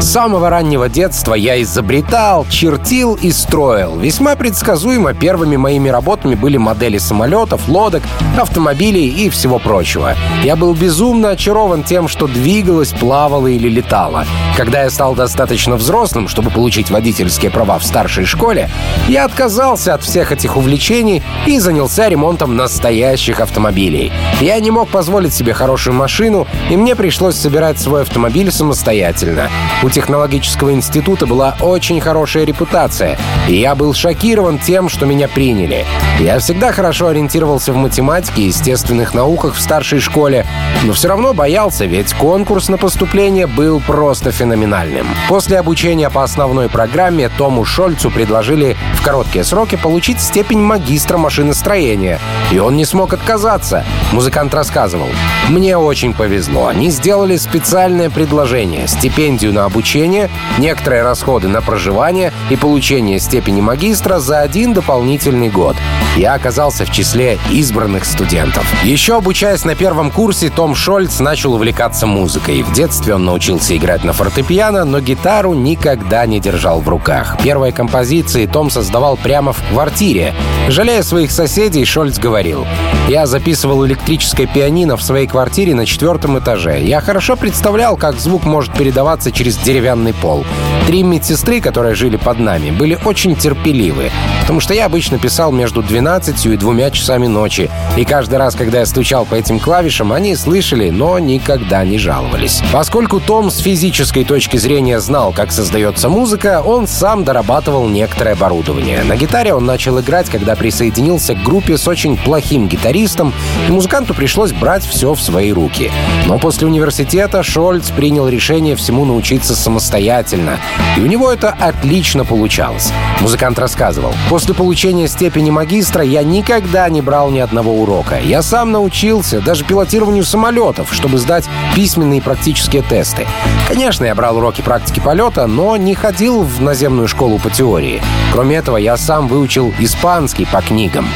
С 0.00 0.10
самого 0.12 0.50
раннего 0.50 0.90
детства 0.90 1.32
я 1.34 1.62
изобретал, 1.62 2.44
чертил 2.50 3.14
и 3.14 3.30
строил. 3.30 3.98
Весьма 3.98 4.36
предсказуемо 4.36 5.14
первыми 5.14 5.56
моими 5.56 5.88
работами 5.88 6.34
были 6.34 6.58
модели 6.58 6.98
самолетов, 6.98 7.66
лодок, 7.68 8.02
автомобилей 8.38 9.08
и 9.08 9.30
всего 9.30 9.58
прочего. 9.58 10.14
Я 10.42 10.56
был 10.56 10.74
безумно 10.74 11.30
очарован 11.30 11.84
тем, 11.84 12.08
что 12.08 12.26
двигалось, 12.26 12.92
плавало 12.92 13.46
или 13.46 13.68
летало. 13.68 14.26
Когда 14.56 14.82
я 14.82 14.90
стал 14.90 15.14
достаточно 15.14 15.76
взрослым, 15.76 16.28
чтобы 16.28 16.50
получить 16.50 16.90
водительские 16.90 17.50
права 17.50 17.78
в 17.78 17.84
старшей 17.84 18.26
школе, 18.26 18.68
я 19.08 19.24
отказался 19.24 19.94
от 19.94 20.02
всех 20.02 20.32
этих 20.32 20.56
увлечений 20.56 21.22
и 21.46 21.58
занялся 21.58 22.08
ремонтом 22.08 22.56
настоящих 22.82 23.38
автомобилей. 23.38 24.10
Я 24.40 24.58
не 24.58 24.72
мог 24.72 24.88
позволить 24.88 25.32
себе 25.32 25.54
хорошую 25.54 25.94
машину, 25.94 26.48
и 26.68 26.76
мне 26.76 26.96
пришлось 26.96 27.36
собирать 27.36 27.78
свой 27.78 28.02
автомобиль 28.02 28.50
самостоятельно. 28.50 29.48
У 29.84 29.88
технологического 29.88 30.72
института 30.72 31.26
была 31.26 31.56
очень 31.60 32.00
хорошая 32.00 32.44
репутация, 32.44 33.16
и 33.48 33.54
я 33.54 33.76
был 33.76 33.94
шокирован 33.94 34.58
тем, 34.58 34.88
что 34.88 35.06
меня 35.06 35.28
приняли. 35.28 35.86
Я 36.18 36.40
всегда 36.40 36.72
хорошо 36.72 37.06
ориентировался 37.06 37.72
в 37.72 37.76
математике 37.76 38.42
и 38.42 38.46
естественных 38.46 39.14
науках 39.14 39.54
в 39.54 39.60
старшей 39.60 40.00
школе, 40.00 40.44
но 40.82 40.92
все 40.92 41.06
равно 41.06 41.34
боялся, 41.34 41.84
ведь 41.84 42.12
конкурс 42.14 42.68
на 42.68 42.78
поступление 42.78 43.46
был 43.46 43.78
просто 43.78 44.32
феноменальным. 44.32 45.06
После 45.28 45.56
обучения 45.60 46.10
по 46.10 46.24
основной 46.24 46.68
программе 46.68 47.28
Тому 47.28 47.64
Шольцу 47.64 48.10
предложили 48.10 48.76
в 48.94 49.04
короткие 49.04 49.44
сроки 49.44 49.76
получить 49.76 50.20
степень 50.20 50.60
магистра 50.60 51.16
машиностроения, 51.16 52.18
и 52.50 52.58
он 52.58 52.71
Он 52.72 52.78
не 52.78 52.86
смог 52.86 53.12
отказаться. 53.12 53.84
Музыкант 54.12 54.54
рассказывал. 54.54 55.08
«Мне 55.50 55.76
очень 55.76 56.14
повезло. 56.14 56.68
Они 56.68 56.88
сделали 56.88 57.36
специальное 57.36 58.08
предложение. 58.08 58.88
Стипендию 58.88 59.52
на 59.52 59.66
обучение, 59.66 60.30
некоторые 60.56 61.02
расходы 61.02 61.48
на 61.48 61.60
проживание 61.60 62.32
и 62.48 62.56
получение 62.56 63.18
степени 63.20 63.60
магистра 63.60 64.20
за 64.20 64.40
один 64.40 64.72
дополнительный 64.72 65.50
год. 65.50 65.76
Я 66.16 66.32
оказался 66.32 66.86
в 66.86 66.90
числе 66.90 67.38
избранных 67.50 68.06
студентов. 68.06 68.64
Еще 68.84 69.16
обучаясь 69.16 69.64
на 69.64 69.74
первом 69.74 70.10
курсе, 70.10 70.48
Том 70.48 70.74
Шольц 70.74 71.20
начал 71.20 71.54
увлекаться 71.54 72.06
музыкой. 72.06 72.62
В 72.62 72.72
детстве 72.72 73.14
он 73.14 73.24
научился 73.24 73.76
играть 73.76 74.04
на 74.04 74.14
фортепиано, 74.14 74.84
но 74.84 75.00
гитару 75.00 75.52
никогда 75.52 76.24
не 76.24 76.40
держал 76.40 76.80
в 76.80 76.88
руках. 76.88 77.36
Первые 77.42 77.72
композиции 77.72 78.46
Том 78.46 78.70
создавал 78.70 79.16
прямо 79.16 79.52
в 79.52 79.62
квартире. 79.70 80.34
Жалея 80.68 81.02
своих 81.02 81.30
соседей, 81.30 81.84
Шольц 81.84 82.18
говорил, 82.18 82.61
«Я 83.08 83.26
записывал 83.26 83.86
электрическое 83.86 84.46
пианино 84.46 84.96
в 84.96 85.02
своей 85.02 85.26
квартире 85.26 85.74
на 85.74 85.86
четвертом 85.86 86.38
этаже. 86.38 86.80
Я 86.82 87.00
хорошо 87.00 87.36
представлял, 87.36 87.96
как 87.96 88.18
звук 88.18 88.44
может 88.44 88.72
передаваться 88.72 89.32
через 89.32 89.56
деревянный 89.56 90.14
пол. 90.14 90.44
Три 90.86 91.02
медсестры, 91.02 91.60
которые 91.60 91.94
жили 91.94 92.16
под 92.16 92.40
нами, 92.40 92.70
были 92.70 92.98
очень 93.04 93.36
терпеливы, 93.36 94.10
потому 94.40 94.60
что 94.60 94.74
я 94.74 94.86
обычно 94.86 95.18
писал 95.18 95.52
между 95.52 95.82
12 95.82 96.46
и 96.46 96.56
двумя 96.56 96.90
часами 96.90 97.28
ночи. 97.28 97.70
И 97.96 98.04
каждый 98.04 98.36
раз, 98.36 98.54
когда 98.54 98.80
я 98.80 98.86
стучал 98.86 99.24
по 99.24 99.36
этим 99.36 99.60
клавишам, 99.60 100.12
они 100.12 100.34
слышали, 100.34 100.90
но 100.90 101.18
никогда 101.18 101.84
не 101.84 101.98
жаловались. 101.98 102.60
Поскольку 102.72 103.20
Том 103.20 103.50
с 103.50 103.58
физической 103.58 104.24
точки 104.24 104.56
зрения 104.56 105.00
знал, 105.00 105.32
как 105.32 105.52
создается 105.52 106.08
музыка, 106.08 106.62
он 106.64 106.86
сам 106.86 107.24
дорабатывал 107.24 107.88
некоторое 107.88 108.32
оборудование. 108.32 109.02
На 109.04 109.16
гитаре 109.16 109.54
он 109.54 109.64
начал 109.64 110.00
играть, 110.00 110.28
когда 110.28 110.56
присоединился 110.56 111.34
к 111.34 111.42
группе 111.42 111.78
с 111.78 111.86
очень 111.86 112.16
плохим 112.16 112.51
гитаристом, 112.58 113.32
и 113.68 113.72
музыканту 113.72 114.14
пришлось 114.14 114.52
брать 114.52 114.84
все 114.84 115.14
в 115.14 115.20
свои 115.20 115.52
руки. 115.52 115.90
Но 116.26 116.38
после 116.38 116.66
университета 116.66 117.42
Шольц 117.42 117.90
принял 117.90 118.28
решение 118.28 118.76
всему 118.76 119.04
научиться 119.04 119.54
самостоятельно. 119.54 120.58
И 120.96 121.00
у 121.00 121.06
него 121.06 121.30
это 121.30 121.50
отлично 121.50 122.24
получалось. 122.24 122.92
Музыкант 123.20 123.58
рассказывал. 123.58 124.12
После 124.28 124.54
получения 124.54 125.08
степени 125.08 125.50
магистра 125.50 126.04
я 126.04 126.22
никогда 126.22 126.88
не 126.88 127.00
брал 127.00 127.30
ни 127.30 127.38
одного 127.38 127.72
урока. 127.72 128.18
Я 128.20 128.42
сам 128.42 128.72
научился 128.72 129.40
даже 129.40 129.64
пилотированию 129.64 130.24
самолетов, 130.24 130.92
чтобы 130.92 131.18
сдать 131.18 131.48
письменные 131.74 132.18
и 132.18 132.22
практические 132.22 132.82
тесты. 132.82 133.26
Конечно, 133.68 134.04
я 134.04 134.14
брал 134.14 134.36
уроки 134.36 134.62
практики 134.62 135.00
полета, 135.00 135.46
но 135.46 135.76
не 135.76 135.94
ходил 135.94 136.42
в 136.42 136.60
наземную 136.60 137.08
школу 137.08 137.38
по 137.38 137.50
теории. 137.50 138.02
Кроме 138.32 138.56
этого, 138.56 138.76
я 138.76 138.96
сам 138.96 139.28
выучил 139.28 139.72
испанский 139.78 140.46
по 140.46 140.60
книгам. 140.60 141.06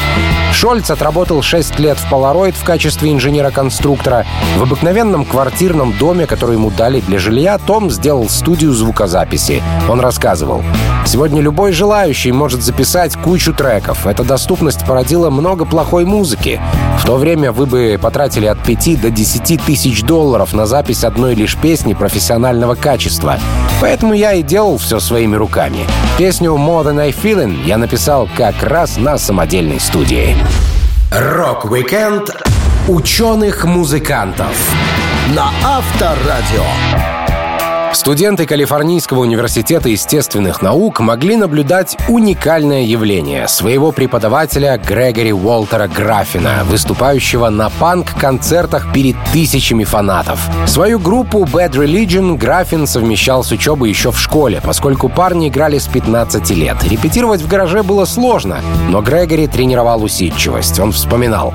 Шольц 0.57 0.91
отработал 0.91 1.43
6 1.43 1.79
лет 1.81 1.99
в 1.99 2.11
Polaroid 2.11 2.53
в 2.53 2.65
качестве 2.65 3.13
инженера-конструктора. 3.13 4.25
В 4.57 4.63
обыкновенном 4.63 5.27
квартирном 5.27 5.93
доме, 5.93 6.27
который 6.27 6.55
ему 6.55 6.71
дали 6.71 7.01
для 7.01 7.19
жилья, 7.19 7.59
Том 7.59 7.91
сделал 7.91 8.27
студию 8.31 8.73
звукозаписи. 8.73 9.63
Он 9.87 10.01
рассказывал. 10.01 10.63
«Сегодня 11.07 11.41
любой 11.41 11.73
желающий 11.73 12.33
может 12.33 12.63
записать 12.63 13.17
кучу 13.17 13.55
треков. 13.55 14.07
Эта 14.07 14.25
доступность 14.25 14.85
породила 14.85 15.31
много 15.31 15.65
плохой 15.65 16.05
музыки. 16.05 16.61
В 16.99 17.07
то 17.07 17.17
время 17.17 17.53
вы 17.53 17.67
бы 17.67 17.99
потратили 18.03 18.47
от 18.47 18.63
5 18.63 19.01
до 19.01 19.11
10 19.11 19.63
тысяч 19.65 20.03
долларов 20.03 20.53
на 20.53 20.67
запись 20.67 21.05
одной 21.05 21.35
лишь 21.35 21.57
песни 21.57 21.95
профессионального 21.95 22.75
качества. 22.75 23.39
Поэтому 23.81 24.15
я 24.15 24.33
и 24.33 24.43
делал 24.43 24.79
все 24.79 24.99
своими 24.99 25.37
руками. 25.37 25.87
Песню 26.19 26.53
«More 26.53 26.85
Than 26.85 27.01
a 27.01 27.11
Feeling» 27.11 27.65
я 27.65 27.79
написал 27.79 28.29
как 28.37 28.63
раз 28.63 28.97
на 28.97 29.17
самодельной 29.17 29.79
студии. 29.79 30.37
Рок-викенд 31.13 32.35
ученых-музыкантов 32.89 34.55
на 35.35 35.51
Авторадио. 35.65 37.16
Студенты 37.93 38.47
Калифорнийского 38.47 39.21
университета 39.21 39.89
естественных 39.89 40.61
наук 40.63 41.01
могли 41.01 41.37
наблюдать 41.37 41.97
уникальное 42.09 42.83
явление 42.83 43.49
своего 43.49 43.93
преподавателя 43.93 44.79
Грегори 44.79 45.33
Уолтера 45.33 45.89
Граффина, 45.89 46.65
выступающего 46.65 47.49
на 47.49 47.71
панк-концертах 47.71 48.93
перед 48.93 49.17
тысячами 49.33 49.85
фанатов. 49.85 50.41
Свою 50.67 50.99
группу 50.99 51.45
Bad 51.45 51.73
Religion 51.73 52.37
Граффин 52.37 52.87
совмещал 52.87 53.43
с 53.43 53.53
учебой 53.53 53.89
еще 53.89 54.11
в 54.11 54.19
школе, 54.19 54.61
поскольку 54.63 55.09
парни 55.09 55.49
играли 55.49 55.79
с 55.79 55.87
15 55.87 56.51
лет. 56.51 56.77
Репетировать 56.85 57.41
в 57.41 57.49
гараже 57.49 57.83
было 57.83 58.05
сложно, 58.05 58.61
но 58.89 59.01
Грегори 59.01 59.47
тренировал 59.47 60.03
усидчивость. 60.03 60.79
Он 60.81 60.93
вспоминал. 60.93 61.55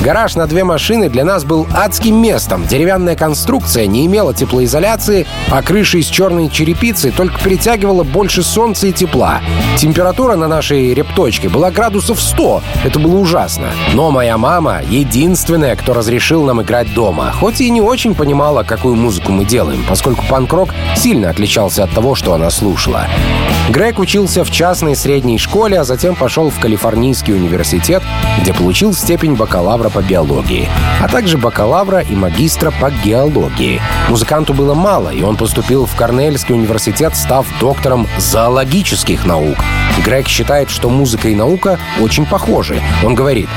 Гараж 0.00 0.36
на 0.36 0.46
две 0.46 0.62
машины 0.62 1.08
для 1.08 1.24
нас 1.24 1.44
был 1.44 1.66
адским 1.74 2.22
местом. 2.22 2.64
Деревянная 2.68 3.16
конструкция 3.16 3.86
не 3.86 4.06
имела 4.06 4.32
теплоизоляции, 4.32 5.26
а 5.50 5.60
крыша 5.60 5.98
из 5.98 6.06
черной 6.06 6.48
черепицы 6.48 7.10
только 7.10 7.40
притягивала 7.40 8.04
больше 8.04 8.44
солнца 8.44 8.86
и 8.86 8.92
тепла. 8.92 9.40
Температура 9.76 10.36
на 10.36 10.46
нашей 10.46 10.94
репточке 10.94 11.48
была 11.48 11.72
градусов 11.72 12.20
100. 12.20 12.62
Это 12.84 13.00
было 13.00 13.16
ужасно. 13.16 13.70
Но 13.92 14.12
моя 14.12 14.38
мама— 14.38 14.82
единственная, 14.88 15.74
кто 15.74 15.94
разрешил 15.94 16.44
нам 16.44 16.62
играть 16.62 16.94
дома. 16.94 17.32
Хоть 17.32 17.60
и 17.60 17.68
не 17.68 17.80
очень 17.80 18.14
понимала, 18.14 18.62
какую 18.62 18.94
музыку 18.94 19.32
мы 19.32 19.44
делаем, 19.44 19.84
поскольку 19.88 20.24
панк-рок 20.28 20.70
сильно 20.96 21.28
отличался 21.28 21.84
от 21.84 21.90
того, 21.90 22.14
что 22.14 22.34
она 22.34 22.50
слушала. 22.50 23.06
Грег 23.68 23.98
учился 23.98 24.44
в 24.44 24.50
частной 24.50 24.96
средней 24.96 25.38
школе, 25.38 25.80
а 25.80 25.84
затем 25.84 26.14
пошел 26.14 26.48
в 26.48 26.58
Калифорнийский 26.58 27.34
университет, 27.34 28.02
где 28.40 28.54
получил 28.54 28.94
степень 28.94 29.34
бакалавра 29.34 29.87
по 29.88 30.02
биологии, 30.02 30.68
а 31.00 31.08
также 31.08 31.38
бакалавра 31.38 32.00
и 32.00 32.14
магистра 32.14 32.70
по 32.70 32.90
геологии. 32.90 33.80
Музыканту 34.08 34.54
было 34.54 34.74
мало, 34.74 35.10
и 35.10 35.22
он 35.22 35.36
поступил 35.36 35.86
в 35.86 35.94
Корнельский 35.96 36.54
университет, 36.54 37.16
став 37.16 37.46
доктором 37.60 38.06
зоологических 38.18 39.24
наук. 39.24 39.58
Грег 40.04 40.28
считает, 40.28 40.70
что 40.70 40.90
музыка 40.90 41.28
и 41.28 41.34
наука 41.34 41.78
очень 42.00 42.26
похожи. 42.26 42.80
Он 43.04 43.14
говорит, 43.14 43.48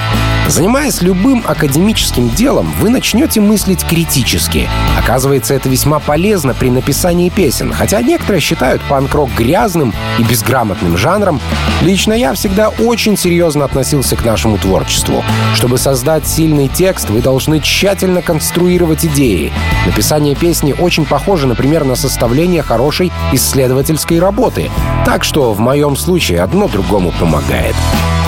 Занимаясь 0.48 1.02
любым 1.02 1.44
академическим 1.48 2.30
делом, 2.30 2.74
вы 2.80 2.90
начнете 2.90 3.40
мыслить 3.40 3.86
критически. 3.86 4.68
Оказывается, 5.00 5.54
это 5.54 5.70
весьма 5.70 6.00
полезно 6.00 6.54
при 6.54 6.70
написании 6.70 7.30
песен, 7.30 7.72
хотя 7.72 8.02
некоторые 8.02 8.42
считают 8.42 8.82
панк-рок 8.90 9.30
грязным 9.38 9.94
и 10.18 10.24
безграмотным 10.24 10.98
жанром. 10.98 11.40
Лично 11.82 12.12
я 12.12 12.34
всегда 12.34 12.68
очень 12.68 13.18
серьезно 13.18 13.64
относился 13.64 14.18
к 14.18 14.26
нашему 14.26 14.58
творчеству. 14.58 15.24
Чтобы 15.56 15.78
создать 15.78 16.21
сильный 16.28 16.68
текст, 16.68 17.10
вы 17.10 17.22
должны 17.22 17.60
тщательно 17.60 18.22
конструировать 18.22 19.06
идеи. 19.06 19.52
Написание 19.86 20.36
песни 20.36 20.74
очень 20.78 21.06
похоже, 21.06 21.48
например, 21.48 21.84
на 21.84 21.96
составление 21.96 22.62
хорошей 22.62 23.12
исследовательской 23.32 24.20
работы. 24.20 24.70
Так 25.06 25.24
что 25.24 25.54
в 25.54 25.60
моем 25.60 25.96
случае 25.96 26.42
одно 26.42 26.68
другому 26.68 27.12
помогает. 27.20 27.76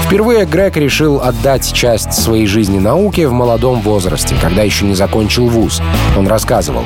Впервые 0.06 0.46
Грег 0.46 0.78
решил 0.78 1.22
отдать 1.22 1.72
часть 1.74 2.14
своей 2.14 2.46
жизни 2.46 2.78
науке 2.78 3.28
в 3.28 3.32
молодом 3.32 3.82
возрасте, 3.82 4.36
когда 4.40 4.62
еще 4.62 4.86
не 4.86 4.94
закончил 4.94 5.48
вуз. 5.48 5.82
Он 6.18 6.28
рассказывал. 6.28 6.86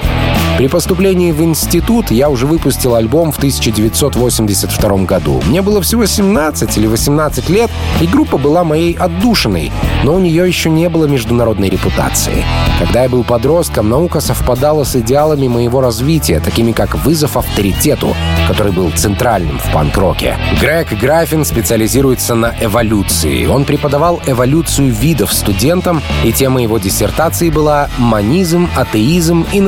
При 0.58 0.68
поступлении 0.68 1.32
в 1.32 1.44
институт 1.44 2.10
я 2.10 2.30
уже 2.30 2.48
выпустил 2.48 2.96
альбом 2.96 3.32
в 3.32 3.38
1982 3.38 4.98
году. 5.06 5.40
Мне 5.46 5.62
было 5.62 5.84
всего 5.84 6.08
17 6.08 6.78
или 6.78 6.88
18 6.88 7.48
лет, 7.50 7.70
и 8.02 8.08
группа 8.08 8.40
была 8.40 8.64
моей 8.64 8.94
отдушиной, 8.94 9.72
но 10.04 10.16
у 10.16 10.20
нее 10.20 10.48
еще 10.48 10.72
не 10.72 10.90
было 10.90 11.06
международной 11.06 11.70
репутации. 11.70 12.44
Когда 12.80 13.04
я 13.04 13.10
был 13.10 13.24
подростком, 13.24 13.90
наука 13.90 14.20
совпадала 14.20 14.84
с 14.84 14.96
идеалами 14.96 15.48
моего 15.48 15.80
развития, 15.80 16.40
такими 16.40 16.72
как 16.72 16.96
вызов 16.96 17.38
авторитету, 17.38 18.16
который 18.48 18.72
был 18.72 18.90
центральным 18.92 19.60
в 19.60 19.72
панк-роке. 19.72 20.38
Грег 20.60 20.94
Граффин 21.00 21.46
специализируется 21.46 22.34
на 22.34 22.56
эволюции. 22.60 23.46
Он 23.46 23.64
преподавал 23.64 24.22
эволюцию 24.26 24.92
видов 24.92 25.34
студентам, 25.34 26.02
и 26.24 26.32
тема 26.32 26.64
его 26.64 26.80
диссертации 26.80 27.52
была 27.52 27.90
«Манизм, 28.00 28.68
атеизм 28.76 29.46
и 29.54 29.62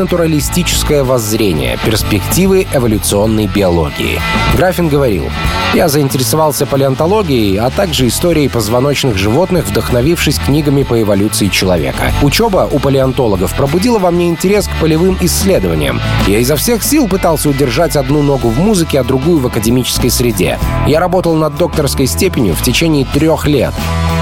натуралистическое 0.80 1.04
воззрение. 1.04 1.78
Перспективы 1.86 2.68
эволюционной 2.74 3.48
биологии». 3.48 4.20
Граффин 4.56 4.88
говорил, 4.88 5.30
«Я 5.74 5.90
заинтересовался 5.90 6.66
палеонтологией, 6.66 7.58
а 7.58 7.70
также 7.70 8.08
историей 8.08 8.48
позвоночных 8.48 9.18
животных, 9.18 9.68
вдохновившись 9.68 10.40
книгами 10.40 10.84
по 10.84 11.02
эволюции 11.02 11.48
человека. 11.48 12.12
Учеба 12.22 12.68
у 12.72 12.80
палеонтологов 12.80 13.54
пробудила 13.56 14.00
во 14.00 14.12
мне 14.12 14.30
интерес 14.30 14.68
к 14.68 14.82
полевым 14.82 15.18
исследованиям. 15.22 16.00
Я 16.28 16.40
изо 16.40 16.56
всех 16.56 16.84
сил 16.84 17.08
пытался 17.08 17.50
удержать 17.50 17.96
одну 17.96 18.22
ногу 18.22 18.50
в 18.50 18.60
музыке, 18.60 19.00
а 19.00 19.04
другую 19.04 19.40
в 19.40 19.48
академической 19.48 20.10
среде. 20.10 20.58
Я 20.88 21.00
работал 21.00 21.36
над 21.36 21.56
докторской 21.56 22.08
степенью 22.08 22.56
в 22.56 22.64
течение 22.64 23.06
трех 23.06 23.48
лет. 23.48 23.74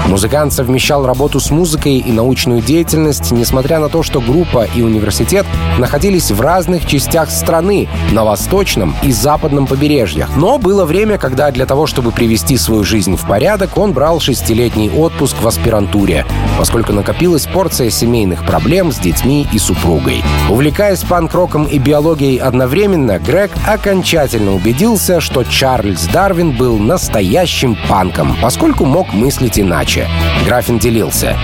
Музыкант 0.08 0.54
совмещал 0.54 1.04
работу 1.06 1.38
с 1.38 1.50
музыкой 1.50 1.98
и 1.98 2.12
научную 2.12 2.62
деятельность, 2.62 3.30
несмотря 3.30 3.78
на 3.78 3.90
то, 3.90 4.02
что 4.02 4.22
группа 4.22 4.66
и 4.74 4.80
университет 4.80 5.44
находились 5.78 6.30
в 6.30 6.40
разных 6.40 6.86
частях 6.86 7.30
страны, 7.30 7.88
на 8.12 8.24
восточном 8.24 8.96
и 9.02 9.12
западном 9.12 9.66
побережьях. 9.66 10.30
Но 10.34 10.56
было 10.56 10.86
время, 10.86 11.18
когда 11.18 11.50
для 11.50 11.66
того, 11.66 11.86
чтобы 11.86 12.10
привести 12.10 12.56
свою 12.56 12.84
жизнь 12.84 13.16
в 13.16 13.26
порядок, 13.26 13.76
он 13.76 13.92
брал 13.92 14.18
шестилетний 14.18 14.90
отпуск 14.90 15.42
в 15.42 15.46
аспирантуре, 15.46 16.24
поскольку 16.56 16.94
накопилась 16.94 17.46
порция 17.46 17.90
семейных 17.90 18.46
проблем 18.46 18.92
с 18.92 18.98
детьми 18.98 19.46
и 19.52 19.58
супругой. 19.58 20.24
Увлекаясь 20.48 21.02
панк-роком 21.02 21.64
и 21.64 21.78
биологией 21.78 22.38
одновременно, 22.38 23.18
Грег 23.18 23.50
окончательно 23.66 24.54
убедился, 24.54 25.20
что 25.20 25.44
Чарльз 25.44 26.06
Дарвин 26.06 26.56
был 26.56 26.78
настоящим 26.78 27.76
панком, 27.88 28.34
поскольку 28.40 28.86
мог 28.86 29.12
мыслить 29.12 29.60
иначе. 29.60 29.97
Графин 30.44 30.78
делился. 30.78 31.36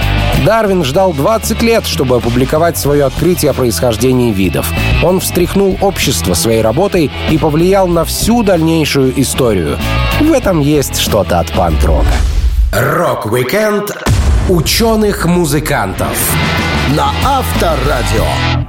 Дарвин 0.45 0.85
ждал 0.85 1.13
20 1.13 1.63
лет, 1.63 1.87
чтобы 1.87 2.17
опубликовать 2.17 2.77
свое 2.77 3.05
открытие 3.05 3.51
о 3.51 3.55
происхождении 3.55 4.33
видов. 4.33 4.71
Он 5.03 5.21
встряхнул 5.21 5.79
общество 5.81 6.35
своей 6.35 6.63
работой 6.63 7.11
и 7.31 7.39
повлиял 7.39 7.87
на 7.87 8.05
всю 8.05 8.43
дальнейшую 8.43 9.19
историю. 9.21 9.79
В 10.21 10.33
этом 10.33 10.61
есть 10.61 10.99
что-то 10.99 11.41
от 11.41 11.53
панк-рока. 11.53 12.07
Рок-викенд 12.73 13.97
ученых-музыкантов 14.49 16.17
на 16.97 17.11
Авторадио. 17.25 18.64